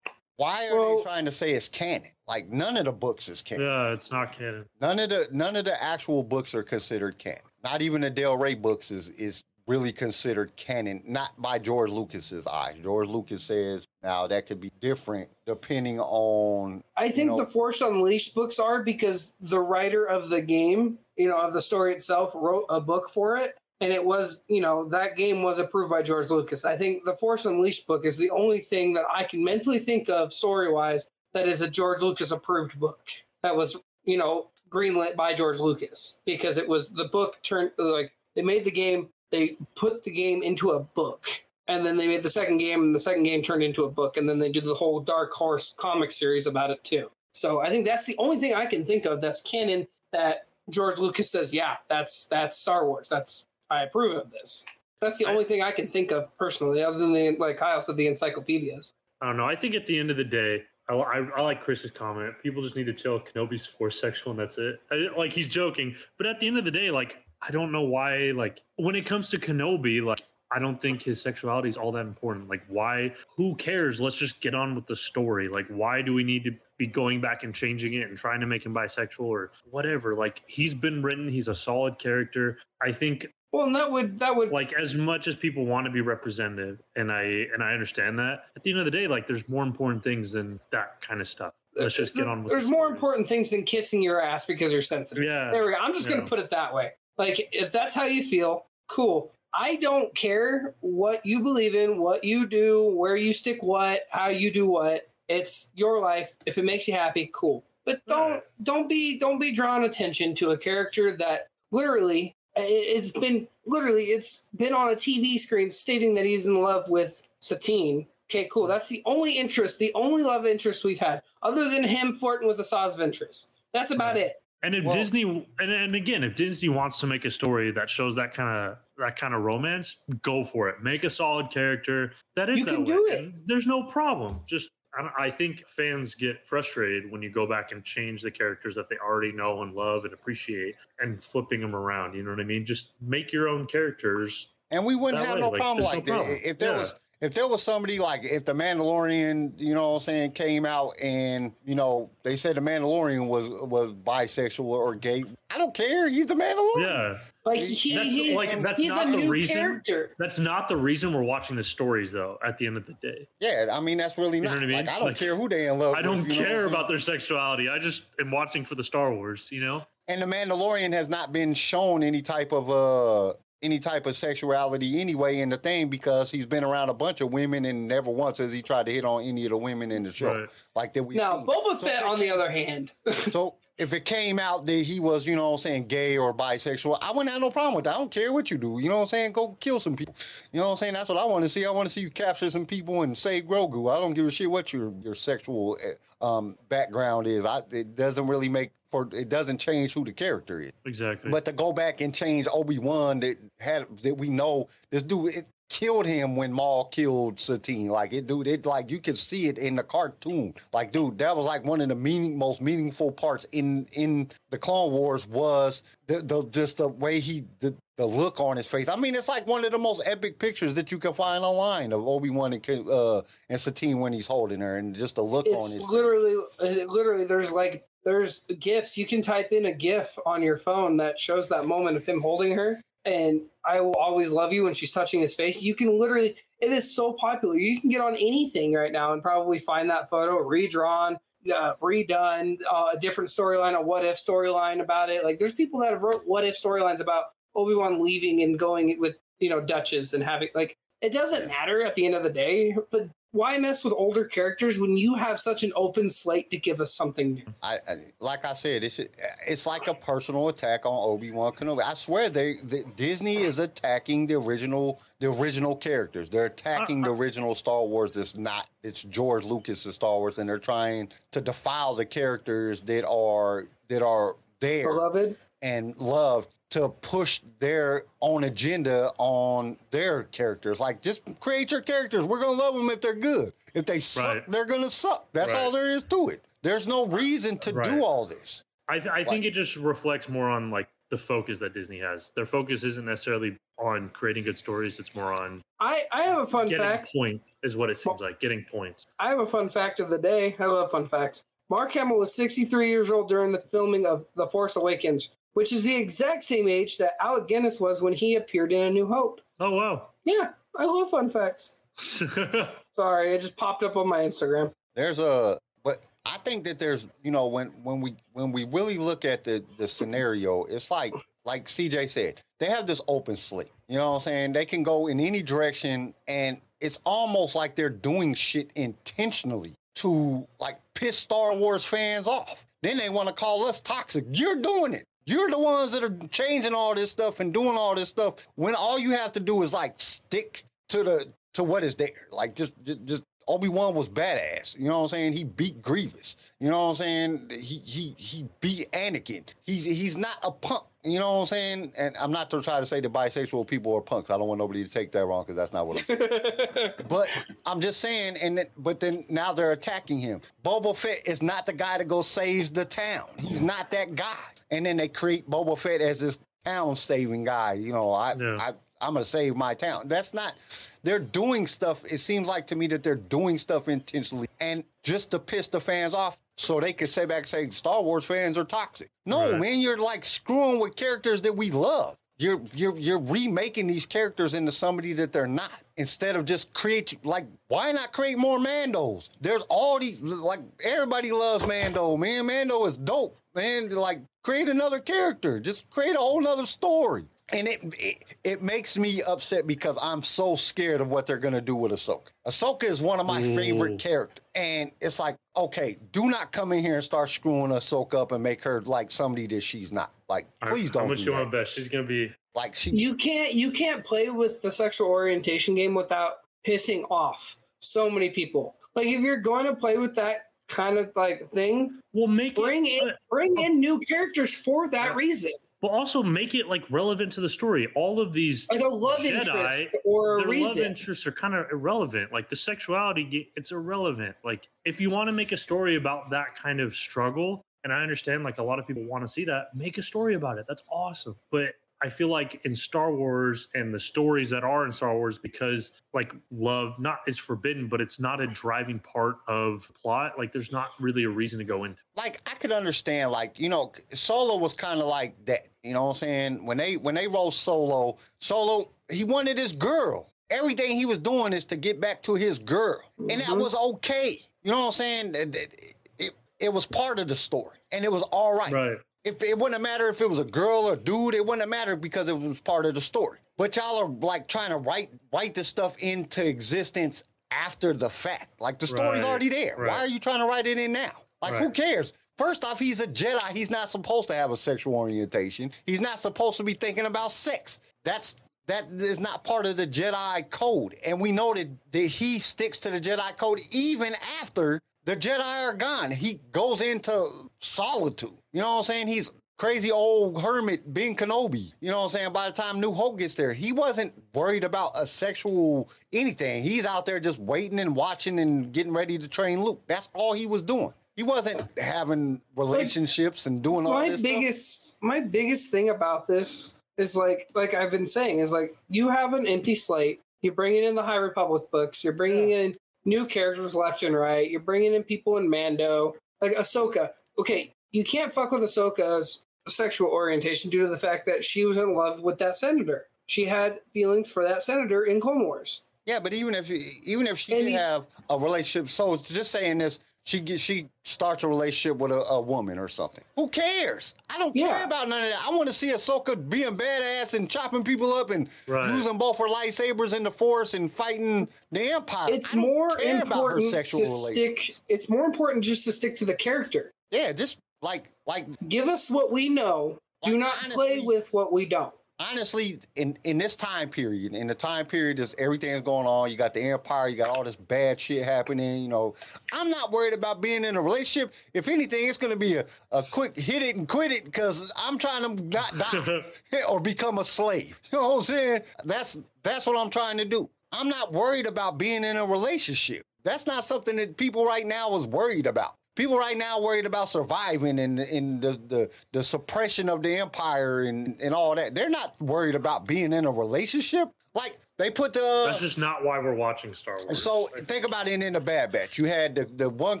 [0.36, 2.08] why are Well- they trying to say it's canon?
[2.32, 3.66] Like none of the books is canon.
[3.66, 4.64] yeah, it's not canon.
[4.80, 7.42] None of the none of the actual books are considered canon.
[7.62, 12.46] Not even the Del Rey books is is really considered canon, not by George Lucas's
[12.46, 12.76] eyes.
[12.82, 17.82] George Lucas says now that could be different depending on I think know, the Force
[17.82, 22.32] Unleashed books are because the writer of the game, you know, of the story itself,
[22.34, 23.58] wrote a book for it.
[23.82, 26.64] And it was, you know, that game was approved by George Lucas.
[26.64, 30.08] I think the Force Unleashed book is the only thing that I can mentally think
[30.08, 33.00] of story wise that is a George Lucas approved book
[33.42, 38.14] that was, you know, greenlit by George Lucas because it was the book turned like
[38.34, 41.26] they made the game, they put the game into a book
[41.68, 44.16] and then they made the second game and the second game turned into a book
[44.16, 47.10] and then they do the whole dark horse comic series about it too.
[47.34, 50.98] So i think that's the only thing i can think of that's canon that george
[50.98, 53.08] lucas says yeah that's that's star wars.
[53.08, 54.66] That's i approve of this.
[55.00, 57.80] That's the I- only thing i can think of personally other than the like kyle
[57.80, 58.92] said the encyclopedias.
[59.22, 59.46] I don't know.
[59.46, 62.34] I think at the end of the day, I, I, I like Chris's comment.
[62.42, 63.20] People just need to chill.
[63.20, 64.80] Kenobi's force sexual, and that's it.
[64.90, 67.82] I, like he's joking, but at the end of the day, like I don't know
[67.82, 68.32] why.
[68.32, 72.06] Like when it comes to Kenobi, like I don't think his sexuality is all that
[72.06, 72.48] important.
[72.48, 73.14] Like why?
[73.36, 74.00] Who cares?
[74.00, 75.48] Let's just get on with the story.
[75.48, 78.46] Like why do we need to be going back and changing it and trying to
[78.46, 80.12] make him bisexual or whatever?
[80.12, 81.28] Like he's been written.
[81.28, 82.58] He's a solid character.
[82.80, 85.90] I think well and that would that would like as much as people want to
[85.90, 87.22] be represented and i
[87.52, 90.32] and i understand that at the end of the day like there's more important things
[90.32, 93.50] than that kind of stuff let's just get on with there's the more important things
[93.50, 95.78] than kissing your ass because you're sensitive yeah There we go.
[95.80, 96.16] I'm just Yeah.
[96.16, 96.92] gonna put it that way.
[97.18, 99.32] Like, if that's how you feel, cool.
[99.54, 104.28] I don't care what you believe in, what you do, where you stick what, how
[104.28, 105.08] you do what.
[105.28, 106.32] It's your life.
[106.46, 107.64] If it makes you happy, cool.
[107.84, 108.42] But don't Right.
[108.62, 114.46] don't be don't be drawing attention to a character that literally it's been literally it's
[114.56, 118.06] been on a TV screen stating that he's in love with Satine.
[118.30, 118.66] Okay, cool.
[118.66, 122.56] That's the only interest, the only love interest we've had, other than him flirting with
[122.58, 123.48] Asajj Ventress.
[123.74, 124.40] That's about it.
[124.62, 125.22] and if Well- disney
[125.58, 128.76] and, and again if disney wants to make a story that shows that kind of
[128.96, 132.74] that kind of romance go for it make a solid character that is You that
[132.74, 133.18] can way, do it.
[133.18, 137.72] and there's no problem just I I think fans get frustrated when you go back
[137.72, 141.74] and change the characters that they already know and love and appreciate and flipping them
[141.74, 142.14] around.
[142.14, 142.64] You know what I mean?
[142.66, 145.96] Just make your own characters And we wouldn't have way, no like, problem there's no
[145.98, 146.18] like that.
[146.18, 146.38] problem.
[146.44, 146.78] If there Yeah.
[146.78, 150.66] was if there was somebody like if the Mandalorian, you know what I'm saying, came
[150.66, 155.24] out and, you know, they said the Mandalorian was was bisexual or gay.
[155.54, 156.08] I don't care.
[156.08, 156.80] He's the Mandalorian.
[156.80, 159.56] Yeah, Like he, That's- he- like, that's he's not a the new reason.
[159.56, 160.10] character.
[160.18, 162.38] that's not the reason we're watching the stories, though.
[162.44, 164.56] At the end of the day, Yeah, I mean that's really know not.
[164.56, 164.76] what I mean?
[164.76, 166.44] Like I don't Like, care who they in love I don't you know what I'm
[166.46, 167.68] care about their sexuality.
[167.68, 169.48] I just am watching for the Star Wars.
[169.52, 169.86] You know?
[170.08, 175.00] And the Mandalorian has not been shown any type of uh any type of sexuality
[175.00, 178.38] anyway in the thing because he's been around a bunch of women and never once
[178.38, 180.40] has he tried to hit on any of the women in the show.
[180.40, 180.48] Right.
[180.74, 183.92] Like that we Now, Boba So Fett, if it on the other hand, So if
[183.92, 187.10] it came out that he was, you know what I'm saying, gay or bisexual, I
[187.12, 187.94] wouldn't have no problem with that.
[187.94, 188.78] I don't care what you do.
[188.80, 189.32] You know what I'm saying?
[189.32, 190.14] Go kill some people.
[190.52, 190.94] You know what I'm saying?
[190.94, 191.64] That's what I want to see.
[191.64, 193.92] I want to see you capture some people and save Grogu.
[193.92, 195.78] I don't give a shit what your your sexual
[196.20, 197.44] uh, um, background is.
[197.44, 200.72] I, it doesn't really make for it doesn't change who the character is.
[200.84, 201.30] Exactly.
[201.30, 205.34] But to go back and change Obi Wan that had that we know this dude
[205.34, 207.88] it killed him when Maul killed Satine.
[207.88, 210.54] Like it, dude, it like you can see it in the cartoon.
[210.72, 214.58] Like, dude, that was like one of the meaning most meaningful parts in in the
[214.58, 218.88] Clone Wars was the, the just the way he the the look on his face.
[218.88, 221.92] I mean, it's like one of the most epic pictures that you can find online
[221.92, 225.46] of Obi Wan and uh, and Satine when he's holding her, and just the look
[225.46, 225.88] on It's his.
[225.88, 227.24] literally, uh, literally.
[227.24, 228.96] There's like, there's gifs.
[228.96, 232.20] You can type in a GIF on your phone that shows that moment of him
[232.20, 235.62] holding her, and I will always love you when she's touching his face.
[235.62, 236.36] You can literally.
[236.60, 237.56] It is so popular.
[237.56, 241.18] You can get on anything right now and probably find that photo redrawn.
[241.52, 245.24] Uh, redone uh, a different storyline, a what if storyline about it.
[245.24, 247.24] Like, there's people that have wrote what if storylines about
[247.56, 251.82] Obi Wan leaving and going with you know Duchess and having like it doesn't matter
[251.84, 252.76] at the end of the day.
[252.90, 256.80] But why mess with older characters when you have such an open slate to give
[256.80, 257.44] us something new?
[257.62, 261.82] I, I like I said, it's it's like a personal attack on Obi Wan Kenobi.
[261.82, 266.28] I swear, they the, Disney is attacking the original the original characters.
[266.28, 268.10] They're attacking the original Star Wars.
[268.12, 273.08] That's not it's George Lucas's Star Wars, and they're trying to defile the characters that
[273.08, 280.80] are that are there Beloved, and love to push their own agenda on their characters.
[280.80, 282.24] Like, just create your characters.
[282.24, 283.52] We're gonna love them if they're good.
[283.74, 284.50] If they suck, Right.
[284.50, 285.26] they're gonna suck.
[285.32, 286.44] That's all there is to it.
[286.62, 287.88] There's no reason to Right.
[287.88, 288.64] do all this.
[288.88, 292.32] I, th- I think it just reflects more on like the focus that Disney has.
[292.34, 294.98] Their focus isn't necessarily on creating good stories.
[294.98, 297.12] It's more on I I have a fun getting fact.
[297.14, 297.46] points.
[297.62, 299.06] Is what it seems like getting points.
[299.18, 300.54] I have a fun fact of the day.
[300.58, 301.44] I love fun facts.
[301.68, 305.82] Mark Hamill was 63 years old during the filming of The Force Awakens, which is
[305.82, 309.40] the exact same age that Alec Guinness was when he appeared in A New Hope.
[309.58, 310.08] Oh wow.
[310.24, 311.76] Yeah, I love fun facts.
[311.96, 314.72] Sorry, it just popped up on my Instagram.
[314.94, 318.98] There's a but I think that there's you know when when we when we really
[318.98, 323.70] look at the the scenario, it's like like CJ said, they have this open slate.
[323.88, 324.52] You know what I'm saying?
[324.52, 330.46] They can go in any direction and it's almost like they're doing shit intentionally to
[330.60, 332.64] like piss Star Wars fans off.
[332.82, 334.24] Then they want to call us toxic.
[334.32, 335.04] You're doing it.
[335.26, 338.76] You're the ones that are changing all this stuff and doing all this stuff when
[338.76, 342.10] all you have to do is like stick to the to what is there.
[342.30, 344.78] Like just just, just Obi Wan was badass.
[344.78, 345.32] You know what I'm saying?
[345.32, 346.36] He beat Grievous.
[346.60, 347.50] You know what I'm saying?
[347.50, 349.44] He he he beat Anakin.
[349.64, 350.84] He's he's not a punk.
[351.04, 351.92] You know what I'm saying?
[351.98, 354.30] And I'm not to try to say that bisexual people are punks.
[354.30, 356.90] I don't want nobody to take that wrong because that's not what I'm saying.
[357.08, 357.28] but
[357.66, 358.36] I'm just saying.
[358.40, 360.40] And then, but then now they're attacking him.
[360.64, 363.24] Boba Fett is not the guy to go saves the town.
[363.38, 364.36] He's not that guy.
[364.70, 367.72] And then they create Boba Fett as this town saving guy.
[367.72, 368.58] You know, I Yeah.
[368.60, 368.72] I
[369.02, 370.06] I'm gonna save my town.
[370.06, 370.54] That's not.
[371.02, 372.04] They're doing stuff.
[372.04, 375.80] It seems like to me that they're doing stuff intentionally and just to piss the
[375.80, 379.08] fans off, so they can say back and say Star Wars fans are toxic.
[379.26, 379.60] No, Right.
[379.60, 382.14] man, you're like screwing with characters that we love.
[382.38, 385.82] You're you're you're remaking these characters into somebody that they're not.
[385.96, 389.30] Instead of just create like why not create more Mandos?
[389.40, 392.16] There's all these like everybody loves Mando.
[392.16, 393.36] Man, Mando is dope.
[393.54, 395.60] Man, like create another character.
[395.60, 397.24] Just create a whole nother story.
[397.52, 401.60] And it, it it makes me upset because I'm so scared of what they're gonna
[401.60, 402.28] do with Ahsoka.
[402.46, 403.98] Ahsoka is one of my favorite mm.
[403.98, 408.32] characters, and it's like, okay, do not come in here and start screwing Ahsoka up
[408.32, 410.12] and make her like somebody that she's not.
[410.28, 411.36] Like, please How don't much do you that.
[411.36, 412.32] want to bet she's gonna be?
[412.54, 417.56] Like, she You can't you can't play with the sexual orientation game without pissing off
[417.80, 418.76] so many people.
[418.94, 422.86] Like if you're going to play with that kind of like thing, Well, make bring
[422.86, 425.52] it, in bring in new characters for that reason.
[425.82, 427.88] But also make it like relevant to the story.
[427.96, 431.66] All of these Like a love Jedi, interest or their love interests are kind of
[431.72, 432.32] irrelevant.
[432.32, 434.36] Like the sexuality, it's irrelevant.
[434.44, 438.00] Like if you want to make a story about that kind of struggle, and I
[438.00, 440.66] understand like a lot of people want to see that, make a story about it.
[440.68, 441.34] That's awesome.
[441.50, 445.38] But I feel like in Star Wars and the stories that are in Star Wars,
[445.38, 450.32] because like love not is forbidden, but it's not a driving part of plot.
[450.38, 452.02] Like there's not really a reason to go into.
[452.16, 456.02] like I could understand like you know Solo was kind of like that you know
[456.04, 460.96] what I'm saying when they when they wrote Solo Solo he wanted his girl everything
[460.96, 463.58] he was doing is to get back to his girl and that mm-hmm.
[463.60, 467.36] was okay you know what I'm saying It- it, it, it was part of the
[467.36, 468.98] story and it was all right Right.
[469.24, 472.28] If it wouldn't matter if it was a girl or dude, it wouldn't matter because
[472.28, 473.38] it was part of the story.
[473.56, 478.60] But y'all are like trying to write write this stuff into existence after the fact.
[478.60, 479.76] Like the story's Right, already there.
[479.76, 481.12] Why are you trying to write it in now?
[481.40, 482.12] Like who cares?
[482.38, 483.50] First off, he's a Jedi.
[483.50, 485.70] He's not supposed to have a sexual orientation.
[485.86, 487.78] He's not supposed to be thinking about sex.
[488.04, 490.94] That's that is not part of the Jedi code.
[491.04, 495.68] And we know that, that he sticks to the Jedi code even after the Jedi
[495.68, 496.10] are gone.
[496.10, 498.30] He goes into solitude.
[498.52, 499.08] You know what I'm saying?
[499.08, 501.72] He's crazy old hermit Ben Kenobi.
[501.80, 502.32] You know what I'm saying?
[502.32, 506.62] By the time New Hope gets there, he wasn't worried about a sexual anything.
[506.62, 509.82] He's out there just waiting and watching and getting ready to train Luke.
[509.86, 510.92] That's all he was doing.
[511.16, 514.32] He wasn't having relationships and doing all my this stuff.
[514.32, 519.10] biggest my biggest thing about this is like like I've been saying is like you
[519.10, 520.20] have an empty slate.
[520.40, 522.02] You're bringing in the High Republic books.
[522.02, 522.72] You're bringing in
[523.04, 524.50] new characters left and right.
[524.50, 527.10] You're bringing in people in Mando like Ahsoka.
[527.38, 531.76] Okay, you can't fuck with Ahsoka's sexual orientation due to the fact that she was
[531.76, 533.06] in love with that senator.
[533.26, 535.84] She had feelings for that senator in Clone Wars.
[536.04, 539.52] Yeah, but even if even if she And did he- have a relationship, so just
[539.52, 543.24] saying this, she get, she starts a relationship with a, a woman or something.
[543.36, 544.14] Who cares?
[544.30, 545.38] I don't care about none of that.
[545.46, 548.94] I want to see Ahsoka being badass and chopping people up and Right.
[548.94, 552.32] using both her lightsabers in the Force and fighting the Empire.
[552.32, 554.76] It's I don't more care about her important sexual to stick.
[554.88, 556.92] It's more important just to stick to the character.
[557.10, 559.98] Yeah, just like like Give us what we know.
[560.22, 561.92] Do Like, not play with what we don't.
[562.30, 566.36] Honestly, in in this time period, in the time period that's everything's going on, you
[566.36, 568.82] got the empire, you got all this bad shit happening.
[568.82, 569.14] You know,
[569.52, 571.34] I'm not worried about being in a relationship.
[571.54, 574.72] If anything, it's going to be a, a quick hit it and quit it because
[574.76, 576.24] I'm trying to not die
[576.68, 577.80] or become a slave.
[577.90, 578.60] You know what I'm saying?
[578.84, 580.50] That's that's what I'm trying to do.
[580.72, 583.02] I'm not worried about being in a relationship.
[583.24, 585.74] That's not something that people right now is worried about.
[585.94, 590.82] People right now worried about surviving and, and the, the the suppression of the empire
[590.82, 591.74] and, and all that.
[591.74, 594.08] They're not worried about being in a relationship.
[594.34, 597.22] Like they put the That's just not why we're watching Star Wars.
[597.22, 598.96] so think about it in the Bad Batch.
[598.96, 600.00] You had the, the one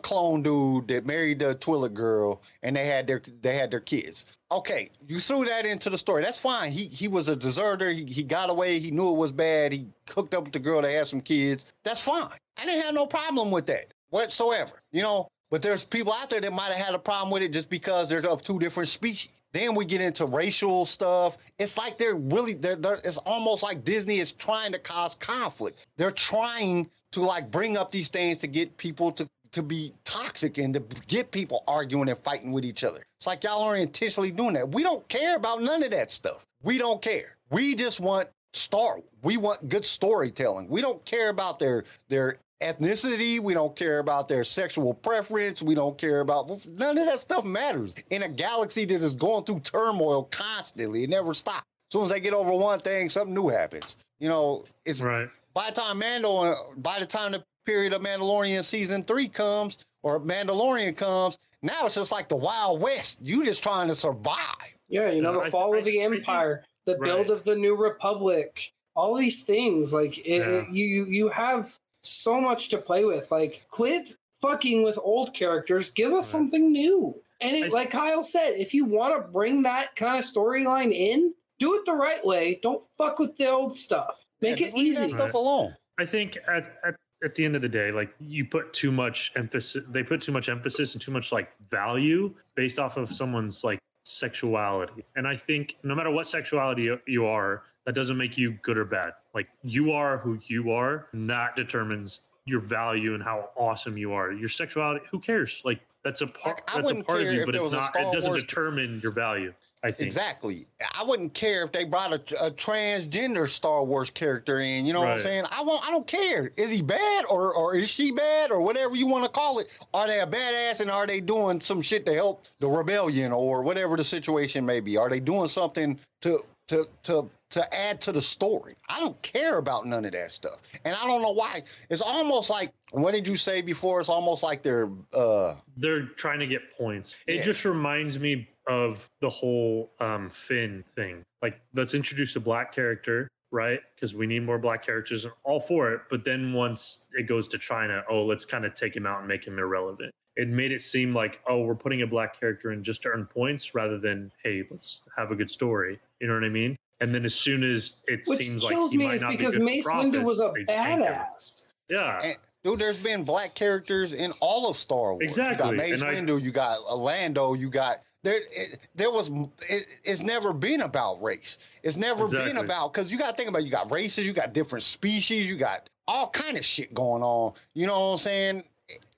[0.00, 4.24] clone dude that married the Twi'lek girl, and they had their they had their kids.
[4.50, 6.22] Okay, you threw that into the story.
[6.22, 6.72] That's fine.
[6.72, 7.90] He he was a deserter.
[7.90, 8.78] He, he got away.
[8.78, 9.72] He knew it was bad.
[9.72, 10.80] He hooked up with the girl.
[10.80, 11.66] They had some kids.
[11.84, 12.38] That's fine.
[12.58, 14.80] I didn't have no problem with that whatsoever.
[14.90, 17.52] You know, but there's people out there that might have had a problem with it
[17.52, 19.28] just because they're of two different species.
[19.52, 21.36] Then we get into racial stuff.
[21.58, 25.86] It's like they're really they're, they're it's almost like Disney is trying to cause conflict.
[25.98, 30.56] They're trying to like bring up these things to get people to to be toxic
[30.56, 33.02] and to get people arguing and fighting with each other.
[33.18, 34.72] It's like y'all are intentionally doing that.
[34.72, 36.46] We don't care about none of that stuff.
[36.62, 37.36] We don't care.
[37.50, 39.00] We just want Star.
[39.22, 40.68] We want good storytelling.
[40.68, 43.40] We don't care about their their ethnicity.
[43.40, 45.62] We don't care about their sexual preference.
[45.62, 49.44] We don't care about none of that stuff matters in a galaxy that is going
[49.44, 51.04] through turmoil constantly.
[51.04, 51.58] It never stops.
[51.58, 53.96] As soon as they get over one thing, something new happens.
[54.18, 55.28] You know, it's right.
[55.52, 60.18] by the time Mando, by the time the period of Mandalorian season three comes or
[60.20, 63.18] Mandalorian comes, now it's just like the Wild West.
[63.20, 64.76] You just trying to survive.
[64.88, 67.30] Yeah, you know, the fall of the empire, the build Right.
[67.30, 69.92] of the new republic, all these things.
[69.92, 70.48] Like it, Yeah.
[70.60, 73.30] it- you, you, you have so much to play with.
[73.30, 75.90] Like, quit fucking with old characters.
[75.90, 76.38] Give us Right.
[76.40, 77.14] something new.
[77.40, 80.92] And it, I- like Kyle said, if you want to bring that kind of storyline
[80.92, 82.58] in, do it the right way.
[82.62, 84.24] Don't fuck with the old stuff.
[84.40, 85.16] Make Yeah, it just leave that easy.
[85.16, 85.76] stuff alone.
[85.98, 86.94] I think at, at
[87.24, 90.32] at the end of the day, like you put too much emphasis, they put too
[90.32, 95.04] much emphasis and too much like value based off of someone's like sexuality.
[95.14, 98.76] And I think no matter what sexuality you- you are, that doesn't make you good
[98.76, 99.12] or bad.
[99.34, 104.12] Like you are who you are, and that determines your value and how awesome you
[104.12, 104.32] are.
[104.32, 105.62] Your sexuality, who cares?
[105.64, 106.56] Like that's a part.
[106.56, 107.94] Like, that's a part of you, but it's not.
[107.96, 109.52] It doesn't Wars- determine your value.
[109.84, 110.68] I think Exactly.
[110.96, 114.86] I wouldn't care if they brought a, a transgender Star Wars character in.
[114.86, 115.44] You know what I'm saying?
[115.50, 115.84] I won't.
[115.84, 116.52] I don't care.
[116.56, 119.66] Is he bad or or is she bad or whatever you want to call it?
[119.92, 123.64] Are they a badass and are they doing some shit to help the rebellion or
[123.64, 124.96] whatever the situation may be?
[124.96, 128.74] Are they doing something to to to to add to the story?
[128.88, 131.62] I don't care about none of that stuff, and I don't know why.
[131.90, 134.00] It's almost like what did you say before?
[134.00, 137.14] It's almost like they're uh they're trying to get points.
[137.26, 137.42] It Yeah.
[137.44, 141.24] just reminds me of the whole um, Finn thing.
[141.42, 143.80] Like, let's introduce a black character, right?
[143.94, 146.02] Because we need more black characters, and all for it.
[146.10, 149.26] But then once it goes to China, oh, let's kind of take him out and
[149.28, 150.12] make him irrelevant.
[150.36, 153.26] It made it seem like, oh, we're putting a black character in just to earn
[153.26, 155.98] points rather than, hey, let's have a good story.
[156.20, 156.76] You know what I mean?
[157.02, 159.30] And then as soon as it Which seems like kills he me might is not
[159.32, 161.06] be because good for Mace Windu was a they tank him.
[161.12, 161.64] badass.
[161.88, 162.20] Yeah.
[162.22, 165.18] And, dude, there's been black characters in all of Star Wars.
[165.22, 168.36] Exactly, You got Mace and I- Windu, you got Orlando, you got there.
[168.52, 169.28] It, there was.
[169.68, 171.58] It, it's never been about race.
[171.82, 173.64] It's never been about because you got to think about.
[173.64, 177.52] You got races, you got different species, you got all kind of shit going on.
[177.74, 178.62] You know what I'm saying?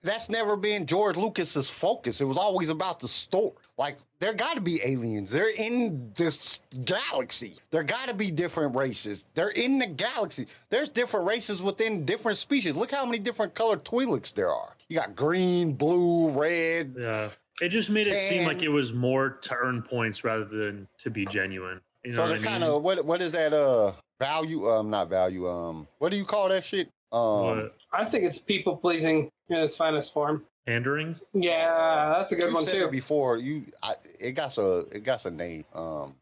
[0.05, 2.21] That's never been George Lucas's focus.
[2.21, 3.53] It was always about the story.
[3.79, 5.31] Like there got to be aliens.
[5.31, 7.55] They're in this galaxy.
[7.71, 9.27] There got to be different races.
[9.35, 10.47] They're in the galaxy.
[10.69, 12.77] There's different races within different species.
[12.77, 14.77] Look how many different colored Twi'leks there are.
[14.89, 16.95] You got green, blue, red.
[16.99, 17.31] Yeah.
[17.61, 21.11] It just made it seem like it was more to earn points rather than to
[21.11, 21.81] be genuine.
[22.05, 22.61] You know so what they're I mean?
[22.61, 26.25] kind of what what is that uh value um not value um what do you
[26.25, 30.45] call that shit um I think it's people pleasing in its finest form.
[30.67, 31.17] pandering.
[31.33, 32.85] Yeah, that's a good you one said too.
[32.87, 36.15] it before you I, it got a it got a name um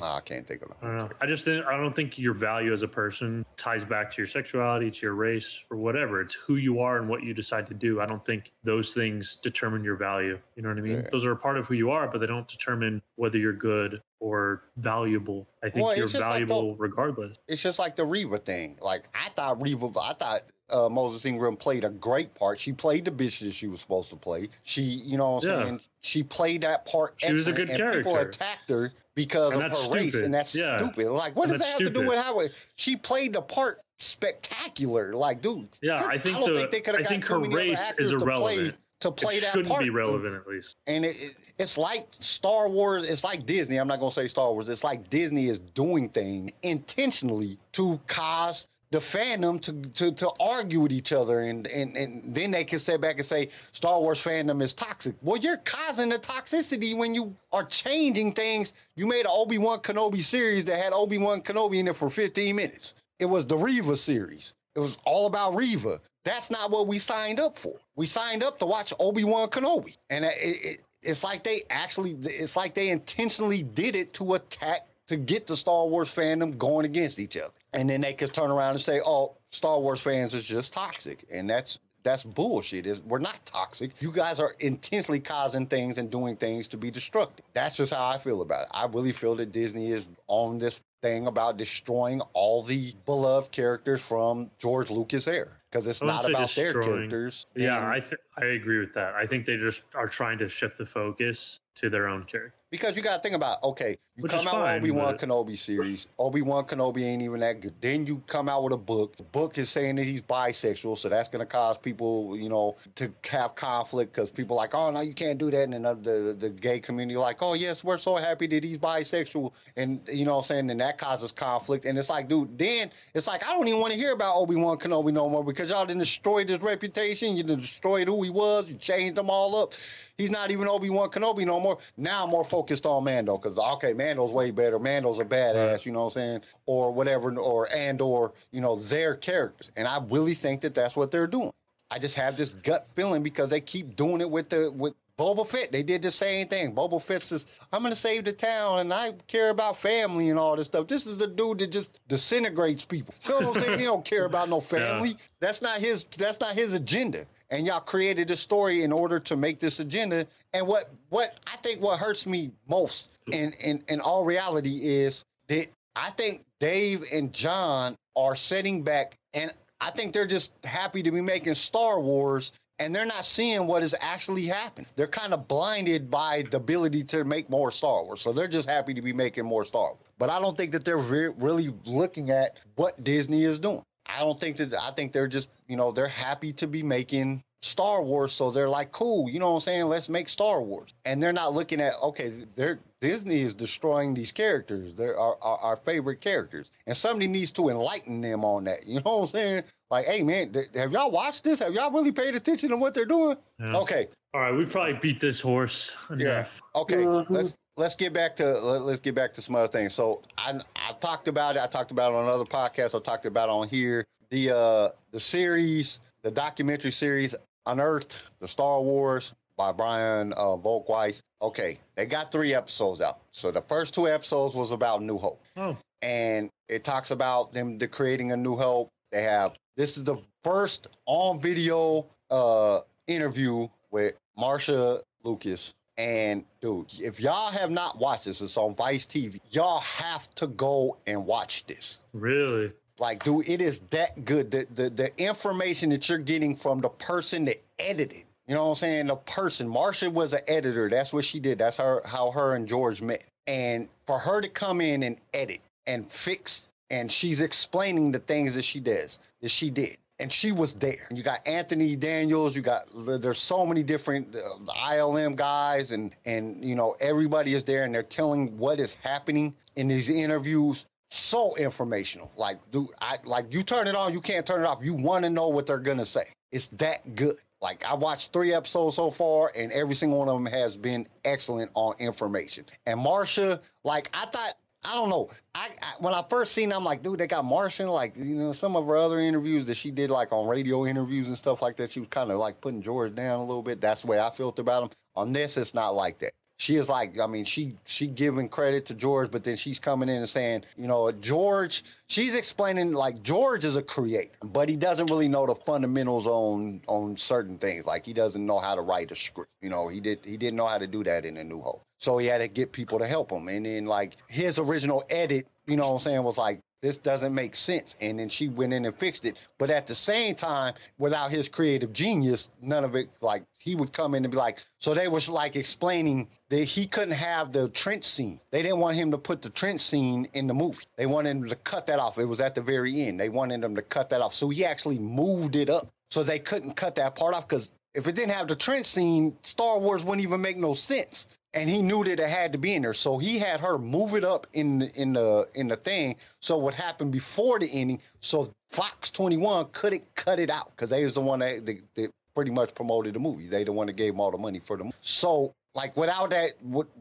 [0.00, 0.76] nah, I can't think of it.
[0.82, 1.08] I don't know.
[1.20, 4.26] I just think, I don't think your value as a person ties back to your
[4.26, 6.20] sexuality, to your race, or whatever.
[6.20, 8.00] It's who you are and what you decide to do.
[8.00, 10.38] I don't think those things determine your value.
[10.56, 10.98] You know what I mean?
[11.02, 11.08] Yeah.
[11.12, 14.00] Those are a part of who you are, but they don't determine whether you're good
[14.20, 15.46] or valuable.
[15.62, 17.38] I think Well, you're just like valuable the- regardless.
[17.48, 18.78] It's just like the Reva thing.
[18.80, 22.58] Like I thought Reva, I thought uh, Moses Ingram played a great part.
[22.58, 24.48] She played the bitch that she was supposed to play.
[24.64, 25.64] She, you know what I'm Yeah.
[25.64, 25.80] saying?
[26.02, 27.14] She played that part.
[27.16, 30.32] She was a good and People attacked her because And of that's her race, and
[30.32, 30.76] that's Yeah.
[30.78, 31.08] stupid.
[31.10, 33.80] Like, what And does that have to do with how it, she played the part
[33.98, 35.14] spectacular?
[35.14, 35.68] Like, dude.
[35.82, 38.10] Yeah, I think don't the- think they could have got think too her race is
[38.10, 38.76] to play- irrelevant.
[39.00, 39.82] To play it that shouldn't part.
[39.84, 40.76] be relevant at least.
[40.86, 43.76] And it, it, it's like Star Wars, it's like Disney.
[43.76, 44.70] I'm not going to say Star Wars.
[44.70, 50.80] It's like Disney is doing things intentionally to cause the fandom to, to, to argue
[50.80, 51.40] with each other.
[51.40, 55.14] And, and, and then they can sit back and say Star Wars fandom is toxic.
[55.20, 58.72] Well, you're causing the toxicity when you are changing things.
[58.94, 62.08] You made an Obi Wan Kenobi series that had Obi Wan Kenobi in it for
[62.08, 62.94] 15 minutes.
[63.18, 64.54] It was the Reva series.
[64.74, 66.00] It was all about Reva.
[66.24, 67.74] That's not what we signed up for.
[67.96, 72.12] We signed up to watch Obi Wan Kenobi, and it, it, it's like they actually,
[72.22, 76.86] it's like they intentionally did it to attack, to get the Star Wars fandom going
[76.86, 80.34] against each other, and then they could turn around and say, "Oh, Star Wars fans
[80.34, 82.86] is just toxic," and that's that's bullshit.
[82.86, 84.00] Is we're not toxic.
[84.00, 87.44] You guys are intentionally causing things and doing things to be destructive.
[87.52, 88.68] That's just how I feel about it.
[88.72, 94.00] I really feel that Disney is on this thing about destroying all the beloved characters
[94.00, 97.46] from George Lucas era because it's not about their characters.
[97.54, 99.14] Yeah, I th- I agree with that.
[99.14, 102.56] I think they just are trying to shift the focus to their own character.
[102.70, 105.14] because you got to think about okay, you Which come out fine, with Obi Wan
[105.14, 106.06] but- Kenobi series.
[106.18, 107.74] Obi Wan Kenobi ain't even that good.
[107.82, 109.14] Then you come out with a book.
[109.18, 112.76] The book is saying that he's bisexual, so that's going to cause people, you know,
[112.94, 115.94] to have conflict because people like, oh no, you can't do that, and then the,
[115.94, 120.24] the the gay community like, oh yes, we're so happy that he's bisexual, and you
[120.24, 123.46] know, what I'm saying, and that causes conflict, and it's like, dude, then it's like
[123.46, 125.98] I don't even want to hear about Obi Wan Kenobi no more because y'all done
[125.98, 129.72] destroyed his reputation, you destroyed who he was, you changed them all up.
[130.18, 131.78] He's not even Obi Wan Kenobi no more.
[131.96, 134.78] Now I'm more focused on Mando because okay, Mando's way better.
[134.78, 138.76] Mando's a badass, you know what I'm saying, or whatever, or and or you know
[138.76, 141.52] their characters, and I really think that that's what they're doing.
[141.90, 145.48] I just have this gut feeling because they keep doing it with the with Boba
[145.48, 145.72] Fett.
[145.72, 146.74] They did the same thing.
[146.74, 150.56] Boba Fett says, "I'm gonna save the town, and I care about family and all
[150.56, 153.14] this stuff." This is the dude that just disintegrates people.
[153.24, 153.78] You know what I'm saying?
[153.78, 155.16] he don't care about no family.
[155.40, 156.04] That's not his.
[156.16, 157.24] That's not his agenda.
[157.50, 160.26] And y'all created a story in order to make this agenda.
[160.52, 165.24] And what what I think what hurts me most in in in all reality is
[165.48, 171.02] that I think Dave and Jon are setting back, and I think they're just happy
[171.02, 174.86] to be making Star Wars, and they're not seeing what is actually happening.
[174.96, 178.68] They're kind of blinded by the ability to make more Star Wars, so they're just
[178.68, 180.12] happy to be making more Star Wars.
[180.18, 183.82] But I don't think that they're re- really looking at what Disney is doing.
[184.06, 184.72] I don't think that.
[184.74, 188.68] I think they're just, you know, they're happy to be making Star Wars, so they're
[188.68, 189.84] like, cool, you know what I'm saying?
[189.86, 194.32] Let's make Star Wars, and they're not looking at, okay, they're Disney is destroying these
[194.32, 194.94] characters.
[194.94, 198.86] They're our, our, our favorite characters, and somebody needs to enlighten them on that.
[198.86, 199.62] You know what I'm saying?
[199.90, 201.60] Like, hey man, th- have y'all watched this?
[201.60, 203.36] Have y'all really paid attention to what they're doing?
[203.60, 203.76] Yeah.
[203.76, 206.38] Okay, All right, we probably beat this horse yeah.
[206.38, 206.60] enough.
[206.74, 206.96] Okay.
[206.96, 207.26] Mhm.
[207.28, 209.94] Let's let's get back to let, let's get back to some other things.
[209.94, 211.62] So I I talked about it.
[211.62, 212.98] I talked about it on another podcast.
[212.98, 214.04] I talked about it on here.
[214.30, 221.22] The uh the series, the documentary series Unearthed, the Star Wars by Brian uh, Volk-Weiss.
[221.40, 223.20] Okay, they got three episodes out.
[223.30, 227.78] So the first two episodes was about New Hope Oh, and it talks about them
[227.78, 228.88] the creating a new hope.
[229.12, 235.74] They have this is the first on video uh interview with Marcia Lucas.
[235.96, 239.38] And dude, if y'all have not watched this, it's on Vice TV.
[239.50, 242.00] Y'all have to go and watch this.
[242.12, 242.72] really?
[242.98, 244.50] Like, dude, it is that good.
[244.50, 248.24] The the the information that you're getting from the person that edited.
[248.48, 249.06] You know what I'm saying?
[249.08, 249.68] The person.
[249.68, 250.88] Marcia was an editor.
[250.88, 251.58] That's what she did.
[251.58, 253.24] That's her how her and George met.
[253.46, 258.54] And for her to come in and edit and fix, and she's explaining the things
[258.54, 259.98] that she does, that she did.
[260.18, 261.06] and she was there.
[261.14, 262.56] You got Anthony Daniels.
[262.56, 267.64] You got there's so many different uh, ILM guys, and and you know everybody is
[267.64, 270.86] there, and they're telling what is happening in these interviews.
[271.16, 272.30] So informational.
[272.36, 274.12] Like, dude, I like you turn it on?
[274.12, 274.80] You can't turn it off.
[274.82, 276.24] You want to know what they're gonna say.
[276.52, 277.36] It's that good.
[277.62, 281.06] Like I watched three episodes so far, and every single one of them has been
[281.24, 282.66] excellent on information.
[282.86, 284.54] And Marcia, like I thought
[284.84, 285.30] I don't know.
[285.54, 287.90] I, I, when I first seen, I'm like, dude, they got Marcia.
[287.90, 291.28] Like, you know, some of her other interviews that she did, like on radio interviews
[291.28, 293.80] and stuff like that, she was kind of like putting George down a little bit.
[293.80, 294.90] That's the way I felt about him.
[295.16, 298.86] On this, it's not like that she is like, I mean, she she giving credit
[298.86, 303.22] to George, but then she's coming in and saying, you know, George, she's explaining like
[303.22, 307.84] George is a creator, but he doesn't really know the fundamentals on on certain things.
[307.84, 309.50] Like he doesn't know how to write a script.
[309.60, 311.82] You know, he did he didn't know how to do that in a New Hope.
[311.98, 313.48] So he had to get people to help him.
[313.48, 317.34] And then like his original edit, you know what I'm saying, was like this doesn't
[317.34, 317.96] make sense.
[318.00, 319.36] And then she went in and fixed it.
[319.58, 323.92] But at the same time, without his creative genius, none of it, like, he would
[323.92, 327.68] come in and be like, so they was like explaining that he couldn't have the
[327.68, 328.40] trench scene.
[328.52, 330.84] They didn't want him to put the trench scene in the movie.
[330.96, 332.16] They wanted him to cut that off.
[332.16, 333.18] It was at the very end.
[333.18, 334.34] They wanted him to cut that off.
[334.34, 335.88] So he actually moved it up.
[336.12, 339.36] So they couldn't cut that part off because if it didn't have the trench scene,
[339.42, 342.74] Star Wars wouldn't even make no sense and he knew that it had to be
[342.74, 342.92] in there.
[342.92, 346.16] So he had her move it up in the, in the in the thing.
[346.40, 348.00] So what happened before the ending?
[348.20, 352.10] So Fox 21 couldn't cut it out because they was the one that, that, that,
[352.36, 353.48] pretty much promoted the movie.
[353.48, 354.96] They the one that gave him all the money for the movie.
[355.00, 356.52] So like without that,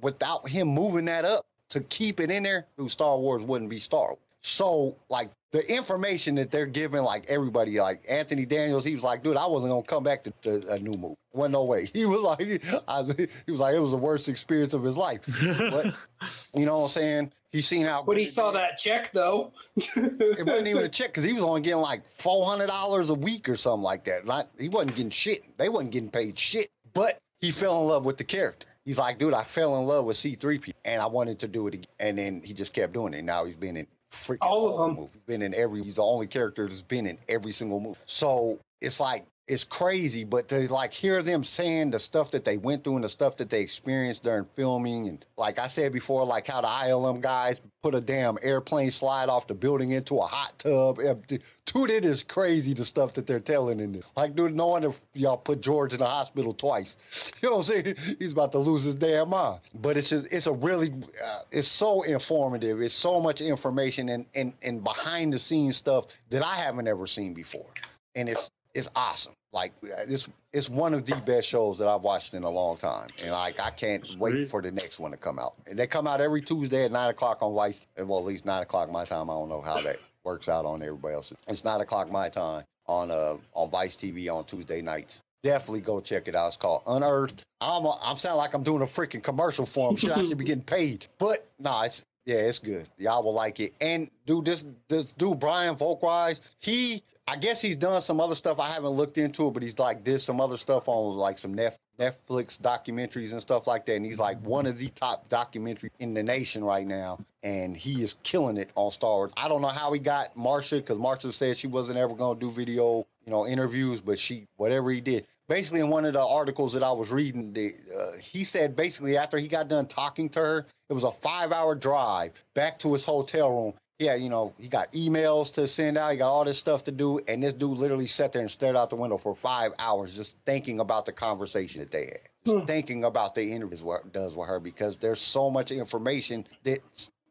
[0.01, 4.07] without him moving that up to keep it in there, Star Wars wouldn't be Star
[4.07, 4.19] Wars.
[4.45, 9.23] So like the information that they're giving, like everybody, like Anthony Daniels, he was like,
[9.23, 11.15] dude, I wasn't gonna come back to, to a new movie.
[11.33, 11.85] Went no way.
[11.93, 13.03] He was like, I,
[13.47, 15.21] he was like, it was the worst experience of his life.
[15.25, 15.95] But
[16.53, 17.31] you know what I'm saying?
[17.51, 18.03] He seen how.
[18.03, 21.61] When he saw that check, though, it wasn't even a check because he was only
[21.61, 24.27] getting like four hundred dollars a week or something like that.
[24.27, 25.57] Not he wasn't getting shit.
[25.57, 26.69] They wasn't getting paid shit.
[26.93, 28.67] But he fell in love with the character.
[28.83, 31.73] He's like, dude, I fell in love with C3P and I wanted to do it
[31.73, 31.87] again.
[31.99, 33.23] And then he just kept doing it.
[33.23, 34.95] Now he's been in freaking all of them.
[34.97, 35.09] Movie.
[35.13, 35.83] He's been in every.
[35.83, 37.99] He's the only character that's been in every single movie.
[38.05, 42.57] So it's like it's crazy, but to like hear them saying the stuff that they
[42.57, 46.25] went through and the stuff that they experienced during filming, and like I said before,
[46.25, 50.25] like how the ILM guys put a damn airplane slide off the building into a
[50.25, 50.97] hot tub.
[50.97, 54.09] Dude, it is crazy the stuff that they're telling in this.
[54.17, 57.31] Like, dude, no wonder y'all put George in the hospital twice.
[57.45, 57.95] You know what I'm saying?
[58.17, 59.59] He's about to lose his damn mind.
[59.75, 62.81] But it's just, it's a really, uh, it's so informative.
[62.81, 67.05] It's so much information and, and, and behind the scenes stuff that I haven't ever
[67.05, 67.69] seen before.
[68.15, 69.33] And it's it's awesome.
[69.53, 73.07] Like it's it's one of the best shows that I've watched in a long time,
[73.23, 75.55] and like I can't wait for the next one to come out.
[75.65, 77.87] And they come out every Tuesday at nine o'clock on Vice.
[77.97, 79.29] Well, at least nine o'clock my time.
[79.29, 81.33] I don't know how that works out on everybody else.
[81.47, 85.21] It's nine o'clock my time on uh on Vice TV on Tuesday nights.
[85.41, 86.47] Definitely go check it out.
[86.47, 87.43] It's called Unearthed.
[87.61, 89.95] I'm a, I'm sounding like I'm doing a freaking commercial for them.
[89.95, 92.87] Should actually be getting paid, but no, nah, it's yeah, it's good.
[92.97, 93.73] Y'all will like it.
[93.79, 98.59] And dude, this this dude Brian Volk-Weiss, he I guess he's done some other stuff.
[98.59, 101.55] I haven't looked into it, but he's like did some other stuff on like some
[101.55, 103.95] Netflix documentaries and stuff like that.
[103.95, 107.19] And he's like one of the top documentary in the nation right now.
[107.43, 109.31] And he is killing it on Star Wars.
[109.37, 112.39] I don't know how he got Marcia because Marcia said she wasn't ever going to
[112.39, 115.27] do video, you know, interviews, but she, whatever he did.
[115.47, 119.15] Basically, in one of the articles that I was reading, the, uh, he said basically
[119.17, 122.93] after he got done talking to her, it was a five hour drive back to
[122.93, 126.43] his hotel room yeah, you know, he got emails to send out, he got all
[126.43, 129.17] this stuff to do, and this dude literally sat there and stared out the window
[129.17, 132.19] for five hours just thinking about the conversation that they had.
[132.45, 132.65] Just hmm.
[132.65, 136.79] thinking about the interviews what does with her because there's so much information that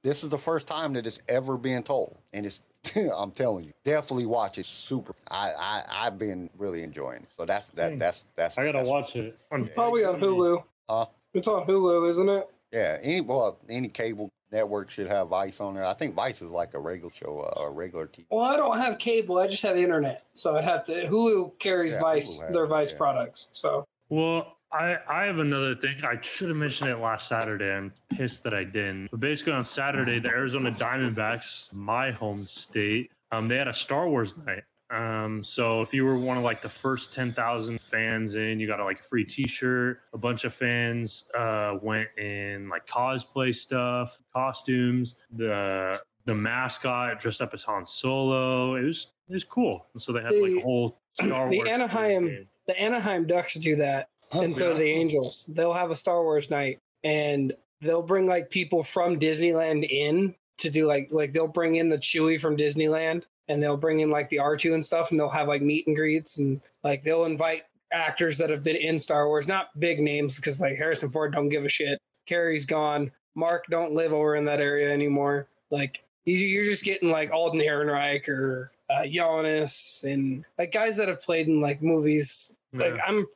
[0.03, 2.17] this is the first time that it's ever been told.
[2.33, 2.61] And it's
[3.17, 4.67] I'm telling you, definitely watch it.
[4.67, 5.15] Super.
[5.31, 7.29] I, I I've been really enjoying it.
[7.37, 9.39] So that's that that's that's I gotta that's, watch it.
[9.75, 10.63] Probably on Hulu.
[10.89, 12.49] Uh, it's on Hulu, isn't it?
[12.73, 15.85] Yeah, any well, any cable network should have Vice on there.
[15.85, 18.25] I think Vice is like a regular show, uh, a regular TV.
[18.31, 19.39] Well, I don't have cable.
[19.39, 21.07] I just have internet, so I'd have to.
[21.07, 22.99] Hulu carries yeah, Vice, Hulu their Vice yeah.
[22.99, 23.49] products.
[23.53, 23.85] So.
[24.09, 26.03] Well, I, I have another thing.
[26.03, 27.71] I should have mentioned it last Saturday.
[27.71, 29.09] I'm pissed that I didn't.
[29.13, 34.09] But basically, on Saturday, the Arizona Diamondbacks, my home state, um, they had a Star
[34.09, 34.65] Wars night.
[34.91, 38.81] Um, so if you were one of like the first 10,000 fans in, you got
[38.81, 40.01] a like free t-shirt.
[40.13, 45.15] A bunch of fans uh, went in like cosplay stuff, costumes.
[45.37, 48.75] The the mascot dressed up as Han Solo.
[48.75, 49.87] It was it was cool.
[49.95, 51.69] And so they had like a whole Star the Wars.
[51.69, 54.09] The Anaheim the Anaheim Ducks do that,
[54.43, 55.47] and so the Angels.
[55.49, 60.71] They'll have a Star Wars night, and they'll bring like people from Disneyland in to
[60.71, 64.29] do like like they'll bring in the Chewie from Disneyland and they'll bring in like
[64.31, 67.65] the R2 and stuff and they'll have like meet and greets and like they'll invite
[67.93, 71.49] actors that have been in Star Wars, not big names because like Harrison Ford don't
[71.51, 71.99] give a shit.
[72.27, 73.11] Carrie's gone.
[73.35, 75.49] Mark don't live over in that area anymore.
[75.71, 81.09] Like you- you're just getting like Alden Ehrenreich or uh, Giannis and like guys that
[81.09, 82.53] have played in like movies.
[82.73, 83.27] Like I'm,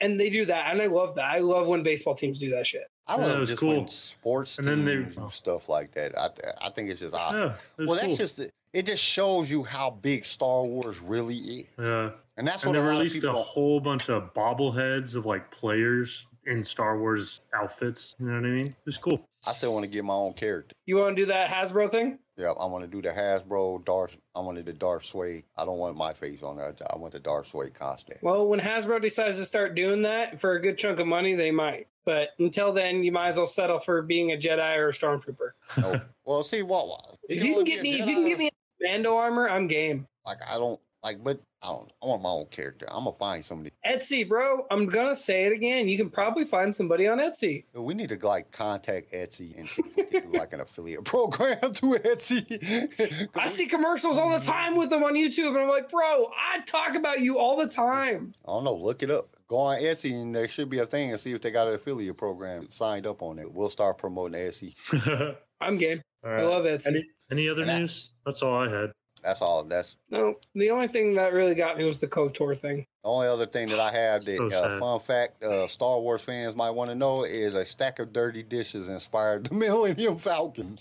[0.00, 1.24] and they do that, and I love that.
[1.24, 2.84] I love when baseball teams do that shit.
[3.06, 3.76] I Yeah, it love was just cool.
[3.76, 6.18] when sports And then they- teams do stuff like that.
[6.18, 7.38] I th- I think it's just awesome.
[7.40, 7.46] Yeah,
[7.84, 8.16] it well, that's cool.
[8.16, 8.86] just the, it.
[8.86, 12.10] Just shows you how big Star Wars really is, yeah.
[12.36, 15.14] and that's And what they a lot of released people a whole bunch of bobbleheads
[15.14, 18.14] of like players in Star Wars outfits.
[18.20, 18.74] You know what I mean?
[18.86, 19.20] It's cool.
[19.46, 20.74] I still want to get my own character.
[20.86, 22.18] You want to do that Hasbro thing?
[22.36, 24.18] Yeah, I want to do the Hasbro Darth.
[24.34, 25.44] I wanted the Darth Sway.
[25.56, 26.74] I don't want my face on there.
[26.92, 28.18] I want the Darth Sway costume.
[28.20, 31.50] Well, when Hasbro decides to start doing that for a good chunk of money, they
[31.50, 31.86] might.
[32.04, 35.50] But until then, you might as well settle for being a Jedi or a Stormtrooper.
[35.78, 36.00] No.
[36.26, 36.88] well, see what?
[36.88, 38.50] what- If you can get me, a if you can get me
[38.82, 40.06] Mando armor, I'm game.
[40.26, 41.90] like I don't like, but I don't.
[42.02, 42.86] I want my own character.
[42.90, 43.70] I'm gonna find somebody.
[43.84, 44.66] Etsy, bro.
[44.70, 45.88] I'm gonna say it again.
[45.88, 47.64] You can probably find somebody on Etsy.
[47.74, 51.04] We need to like contact Etsy and see if we can do like an affiliate
[51.14, 53.30] program to Etsy.
[53.34, 56.26] I we- see commercials all the time with them on YouTube, and I'm like, bro,
[56.26, 58.34] I talk about you all the time.
[58.46, 58.74] I don't know.
[58.74, 59.28] Look it up.
[59.48, 61.74] Go on Etsy and there should be a thing and see if they got an
[61.74, 63.50] affiliate program signed up on it.
[63.52, 64.74] We'll start promoting Etsy.
[65.60, 66.00] I'm game.
[66.24, 66.88] All I love Etsy.
[66.88, 68.10] Any, any other And that- news?
[68.24, 68.90] That's all I had.
[69.22, 69.64] That's all.
[69.64, 72.86] That's No, the only thing that really got me was the KOTOR thing.
[73.02, 76.22] the only other thing that I have that So uh, fun fact uh, Star Wars
[76.22, 80.76] fans might want to know is a stack of dirty dishes inspired the Millennium Falcon.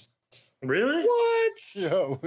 [0.62, 1.04] Really?
[1.04, 1.52] What?
[1.76, 2.20] Yo.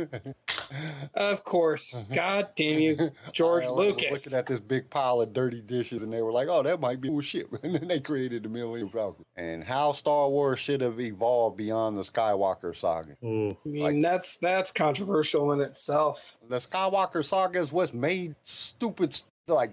[1.14, 1.95] Of course.
[1.97, 2.14] Uh-huh.
[2.14, 4.26] God damn you, George I was Lucas.
[4.26, 7.01] Looking at this big pile of dirty dishes, and they were like, "Oh, that might
[7.01, 10.81] be cool shit." And then they created the Millennium Falcon, and how Star Wars should
[10.83, 13.16] have evolved beyond the Skywalker saga.
[13.22, 16.37] Oh, I mean, like- that's that's controversial in itself.
[16.49, 19.20] The Skywalker saga is what's made stupid.
[19.47, 19.70] Like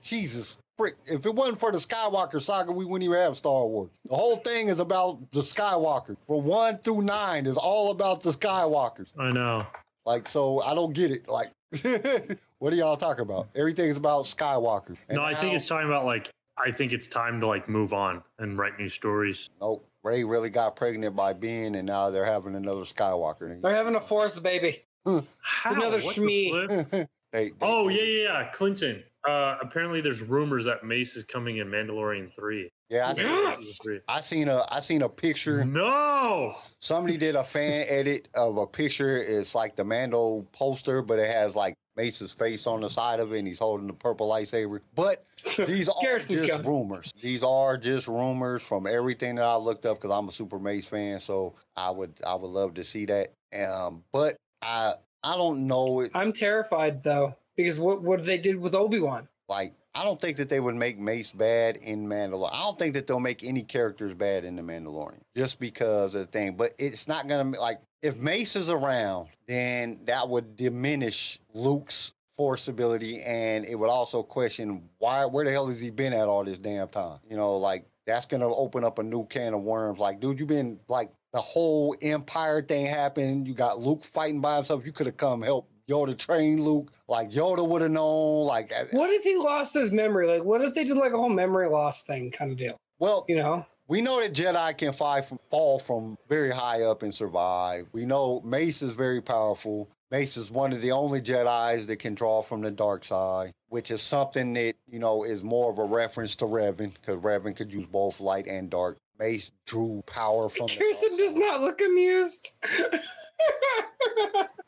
[0.00, 0.94] Jesus, frick!
[1.06, 3.90] If it wasn't for the Skywalker saga, we wouldn't even have Star Wars.
[4.08, 6.16] The whole thing is about the Skywalker.
[6.26, 9.08] From one through nine is all about the Skywalkers.
[9.18, 9.66] I know.
[10.04, 11.28] Like, so I don't get it.
[11.28, 11.50] Like,
[12.58, 13.48] what are y'all talking about?
[13.54, 14.98] Everything's about Skywalkers.
[15.08, 17.92] And no, I think it's talking about like I think it's time to like move
[17.92, 19.50] on and write new stories.
[19.60, 19.86] Nope.
[20.04, 23.60] Rey really got pregnant by Ben, and now they're having another Skywalker.
[23.60, 24.84] They're having a force baby.
[25.04, 25.18] Hmm.
[25.40, 25.72] How?
[25.74, 26.86] another What the Shmee.
[26.88, 27.08] flip?
[27.32, 28.44] They- they- Oh yeah, yeah, yeah.
[28.52, 29.02] Clinton.
[29.26, 32.70] Uh, apparently, there's rumors that Mace is coming in Mandalorian three.
[32.88, 33.06] yeah.
[33.06, 34.02] I, Mace seen, Yes!
[34.08, 35.64] I seen a I seen a picture.
[35.64, 36.54] No.
[36.80, 39.16] Somebody did a fan edit of a picture.
[39.16, 43.32] It's like the Mando poster, but it has like Mace's face on the side of
[43.32, 44.80] it, and he's holding the purple lightsaber.
[44.94, 45.24] But
[45.56, 46.62] these are just gun.
[46.62, 47.10] rumors.
[47.20, 50.88] These are just rumors from everything that I looked up because I'm a super Mace
[50.88, 51.20] fan.
[51.20, 53.32] So I would I would love to see that.
[53.58, 54.92] Um, but I
[55.24, 56.00] I don't know.
[56.00, 59.28] It, I'm terrified though because what what they did with Obi Wan.
[59.48, 62.52] like I don't think that they would make Mace bad in Mandalorian.
[62.52, 66.20] I don't think that they'll make any characters bad in the Mandalorian just because of
[66.20, 66.54] the thing.
[66.56, 72.68] But it's not gonna like if Mace is around, then that would diminish Luke's force
[72.68, 76.44] ability, and it would also question why where the hell has he been at all
[76.44, 77.18] this damn time?
[77.30, 79.98] You know, like that's gonna open up a new can of worms.
[79.98, 83.48] Like, dude, you've been like the whole Empire thing happened.
[83.48, 84.84] You got Luke fighting by himself.
[84.84, 86.92] You could have come help Yoda trained Luke.
[87.08, 88.44] Like Yoda would have known.
[88.46, 90.26] Like, What if he lost his memory?
[90.26, 92.76] Like, what if they did like a whole memory loss thing kind of deal?
[92.98, 93.66] well, You know?
[93.88, 97.86] We know that Jedi can fly from, fall from very high up and survive.
[97.92, 99.88] We know Mace is very powerful.
[100.10, 103.92] Mace is one of the only Jedi's that can draw from the dark side, which
[103.92, 107.72] is something that, you know, is more of a reference to Revan, because Revan could
[107.72, 108.96] use both light and dark.
[109.18, 112.50] Mace drew power from the Kirsten does not look amused.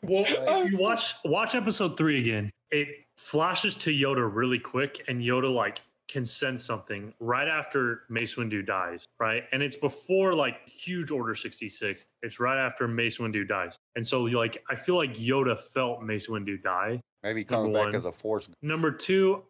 [0.01, 2.87] Well, if you watch watch episode three again, it
[3.17, 8.65] flashes to Yoda really quick, and Yoda like can sense something right after Mace Windu
[8.65, 9.43] dies, right?
[9.51, 12.07] And it's before like huge Order sixty six.
[12.23, 16.27] It's right after Mace Windu dies, and so like I feel like Yoda felt Mace
[16.27, 16.99] Windu die.
[17.23, 17.95] Maybe he comes Number back one.
[17.95, 18.49] as a force.
[18.61, 19.43] Number two,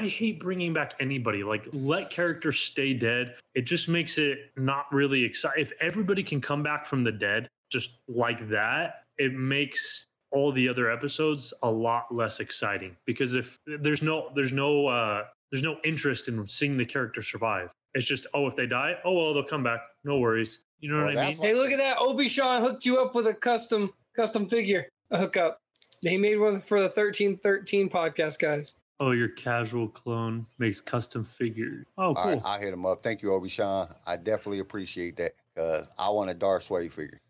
[0.00, 1.42] I hate bringing back anybody.
[1.42, 3.34] Like, let characters stay dead.
[3.54, 5.62] It just makes it not really exciting.
[5.62, 10.68] If everybody can come back from the dead just like that, it makes all the
[10.68, 15.78] other episodes a lot less exciting because if there's no there's no uh there's no
[15.84, 19.42] interest in seeing the character survive it's just oh if they die oh well they'll
[19.42, 21.96] come back no worries you know Well, what i that's mean hey, look at that.
[21.98, 25.60] Obi Sean hooked you up with a custom custom figure, a hookup.
[26.02, 28.74] He made one for the 1313 podcast, guys.
[29.00, 33.02] Oh your casual clone makes custom figures oh cool right, I hit him up.
[33.02, 33.88] Thank you, Obi Sean.
[34.06, 37.20] I definitely appreciate that because I want a Darth Sway figure.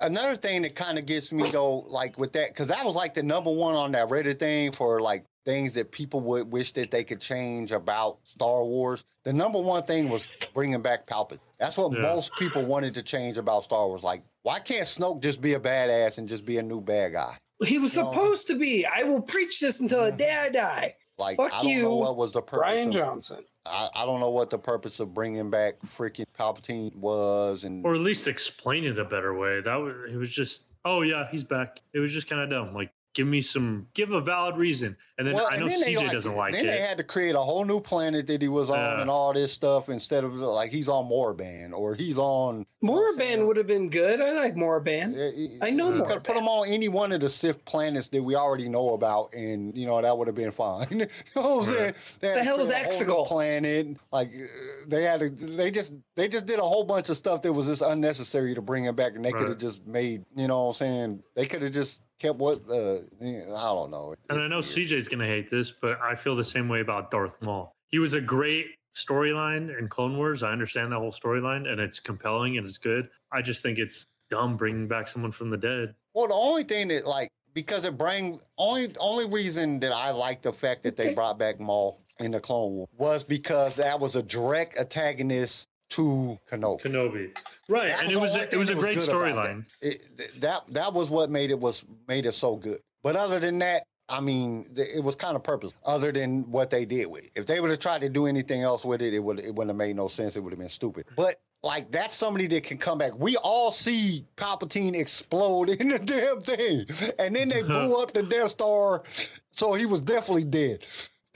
[0.00, 3.14] another thing that kind of gets me though, like with that, because that was like
[3.14, 6.90] the number one on that Reddit thing for like things that people would wish that
[6.90, 9.04] they could change about Star Wars.
[9.24, 10.24] The number one thing was
[10.54, 11.38] bringing back Palpatine.
[11.60, 12.00] That's what Yeah.
[12.02, 14.02] most people wanted to change about Star Wars.
[14.02, 17.36] Like, why can't Snoke just be a badass and just be a new bad guy?
[17.64, 18.10] He was No.
[18.12, 18.84] supposed to be.
[18.84, 20.96] I will preach this until the day I die.
[21.18, 22.58] Like, Fuck I don't you, know what was the purpose.
[22.58, 23.44] Brian of, Johnson.
[23.64, 27.94] I, I don't know what the purpose of bringing back freaking Palpatine was, and or
[27.94, 29.60] at least explain it a better way.
[29.60, 31.80] That was it was just, oh yeah, he's back.
[31.94, 32.74] It was just kind of dumb.
[32.74, 34.94] Like, give me some, give a valid reason.
[35.18, 36.72] And then Well, I know then they, CJ doesn't like Then it.
[36.72, 39.00] they had to create a whole new planet that he was on Yeah.
[39.00, 42.58] and all this stuff instead of like he's on Moraband or he's on.
[42.58, 43.38] you know what I'm saying?
[43.38, 44.20] Moraband would have been good.
[44.20, 45.16] I like Moraband.
[45.62, 48.34] I know You could put him on any one of the Sith planets that we
[48.36, 50.86] already know about, and you know that would have been fine.
[50.90, 50.98] you
[51.34, 51.94] know what I'm saying?
[52.20, 53.26] The hell is create a whole new Exegol?
[53.26, 54.46] Planet like uh,
[54.86, 55.30] they had to.
[55.30, 58.60] They just they just did a whole bunch of stuff that was just unnecessary to
[58.60, 60.26] bring him back, and they could have just made.
[60.36, 61.22] You know what I'm saying?
[61.34, 62.62] They could have just kept what.
[62.68, 64.14] Uh, I don't know.
[64.30, 64.64] And It's I know weird.
[64.64, 67.72] CJ's gonna hate this, but I feel the same way about Darth Maul.
[67.88, 70.42] He was a great storyline in Clone Wars.
[70.42, 73.08] I understand that whole storyline, and it's compelling and it's good.
[73.32, 75.94] I just think it's dumb bringing back someone from the dead.
[76.14, 80.42] Well, the only thing that like because it bring only only reason that I like
[80.42, 84.16] the fact that they brought back Maul in the Clone War was because that was
[84.16, 86.82] a direct antagonist to Kenobi.
[86.82, 87.88] Kenobi, right?
[87.88, 89.64] That and it was a, it was a great storyline.
[89.80, 90.40] That.
[90.40, 92.78] That that was what made it was made it so good.
[93.02, 95.72] But other than that, I mean, it was kind of purpose.
[95.84, 98.62] Other than what they did with it, if they would have tried to do anything
[98.62, 100.36] else with it, it would it wouldn't have made no sense.
[100.36, 101.06] It would have been stupid.
[101.16, 103.18] But like that's somebody that can come back.
[103.18, 106.86] We all see Palpatine explode in the damn thing,
[107.18, 109.02] and then they blew up the Death Star,
[109.50, 110.86] so he was definitely dead.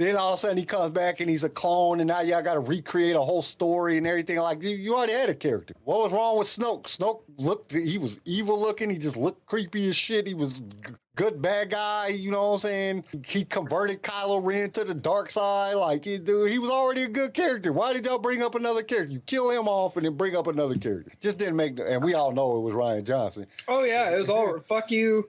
[0.00, 2.42] Then all of a sudden he comes back and he's a clone, and now y'all
[2.42, 4.38] got to recreate a whole story and everything.
[4.38, 5.74] Like you, you already had a character.
[5.84, 6.84] What was wrong with Snoke?
[6.84, 8.88] Snoke looked, he was evil looking.
[8.88, 10.26] He just looked creepy as shit.
[10.26, 12.08] He was g- good bad guy.
[12.08, 13.04] You know what I'm saying?
[13.26, 15.74] He converted Kylo Ren to the dark side.
[15.74, 17.70] Like he, dude, he was already a good character.
[17.70, 19.12] Why did y'all bring up another character?
[19.12, 21.12] You kill him off and then bring up another character.
[21.20, 21.78] Just didn't make.
[21.78, 23.48] And we all know it was Rian Johnson.
[23.68, 25.28] Oh yeah, it was all fuck you.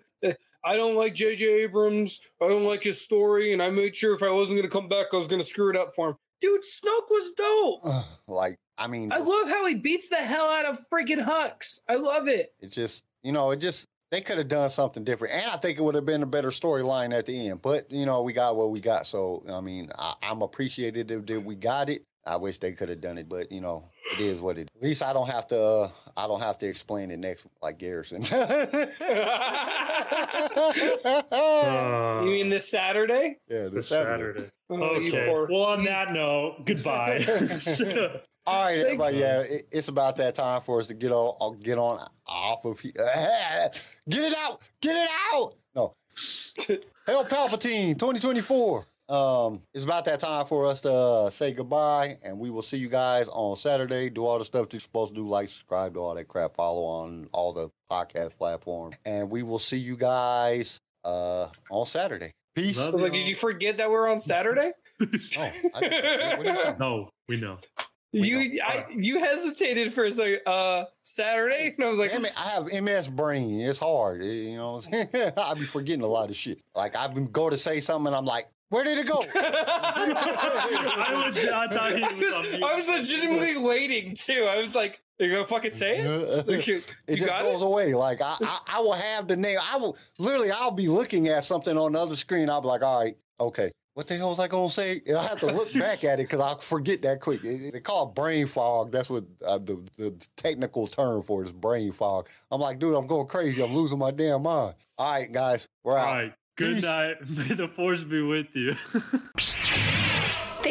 [0.64, 1.45] Uh, I don't like J.J.
[1.64, 2.20] Abrams.
[2.41, 5.07] I don't like his story, and I made sure if I wasn't gonna come back,
[5.14, 6.16] I was gonna screw it up for him.
[6.39, 8.05] Dude, Snoke was dope.
[8.28, 11.80] like I mean, I love how he beats the hell out of freaking Hux.
[11.88, 12.53] I love it.
[12.59, 15.78] It just, you know, it just they could have done something different, and I think
[15.78, 17.62] it would have been a better storyline at the end.
[17.62, 21.41] But you know, we got what we got, so I mean, I, I'm appreciative that
[21.41, 22.03] we got it.
[22.26, 24.69] I wish they could have done it, but you know, it is what it.
[24.76, 25.59] At least I don't have to.
[25.61, 28.24] Uh, I don't have to explain it next like Garrison.
[28.32, 28.88] Uh,
[32.24, 33.38] you mean this Saturday?
[33.47, 34.45] yeah, this Saturday.
[34.69, 35.26] Oh, you Okay.
[35.28, 37.26] poor- Well, on that note, goodbye.
[38.47, 39.17] All right, everybody.
[39.17, 42.80] Yeah, it, it's about that time for us to get on, get on off of
[42.80, 42.91] here.
[42.95, 45.53] Get it out, get it out.
[45.76, 45.95] No,
[47.07, 48.86] Hell Palpatine 2024.
[49.12, 52.78] Um, it's about that time for us to uh, say goodbye, and we will see
[52.78, 54.09] you guys on Saturday.
[54.09, 56.84] Do all the stuff you're supposed to do, like, subscribe, do all that crap, follow
[56.84, 62.32] on all the podcast platforms, and we will see you guys uh on Saturday.
[62.55, 62.80] Peace.
[62.80, 64.72] I was like, did you forget that we're on Saturday?
[65.01, 67.57] No, I didn't- you no, we know.
[68.14, 70.41] You I, you hesitated for a second.
[70.45, 73.62] Uh, Saturday, and I was like, Damn it, I have MS brain.
[73.62, 74.24] It's hard.
[74.24, 75.32] You know, what I'm saying?
[75.38, 76.59] I be forgetting a lot of shit.
[76.76, 79.22] Like I been go to say something, and I'm like, where did it go?
[79.36, 82.61] I, was, I thought he was on was.
[82.63, 84.47] I was legitimately waiting too.
[84.49, 86.47] I was like, "Are you gonna fucking say it?
[86.47, 87.93] Like, you, it you just goes it?" away.
[87.93, 89.57] Like I, I, I will have the name.
[89.61, 90.51] I will literally.
[90.51, 92.49] I'll be looking at something on the other screen.
[92.49, 93.72] I'll be like, all right, okay.
[93.93, 95.01] What the hell was I gonna say?
[95.05, 97.43] And I have to look back at it because I'll forget that quick.
[97.43, 98.89] It- They call it brain fog.
[98.91, 102.30] That's what uh, the the technical term for it is brain fog.
[102.49, 103.61] I'm like, dude, I'm going crazy.
[103.61, 104.76] I'm losing my damn mind.
[104.97, 106.13] All right, guys, we're All out.
[106.13, 106.34] right.
[106.55, 106.83] Good Peace.
[106.83, 107.15] night.
[107.29, 108.75] May the force be with you.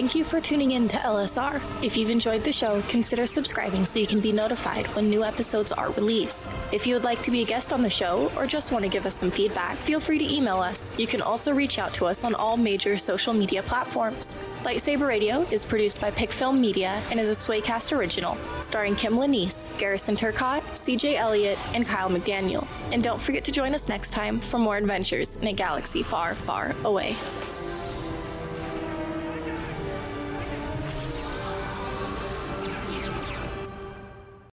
[0.01, 1.61] Thank you for tuning in to LSR.
[1.85, 5.73] If you've enjoyed the show, consider subscribing so you can be notified when new episodes
[5.73, 6.49] are released.
[6.73, 8.89] If you would like to be a guest on the show or just want to
[8.89, 10.99] give us some feedback, feel free to email us.
[10.99, 14.39] You can also reach out to us on all major social media platforms.
[14.63, 19.69] Lightsaber Radio is produced by Pickfilm Media and is a Swaycast original, starring Kim Lanise,
[19.77, 22.67] Garrison Turcott, CJ Elliott, and Kyle McDaniel.
[22.91, 26.35] And don't forget to join us next time for more adventures in a galaxy far,
[26.35, 27.17] far away.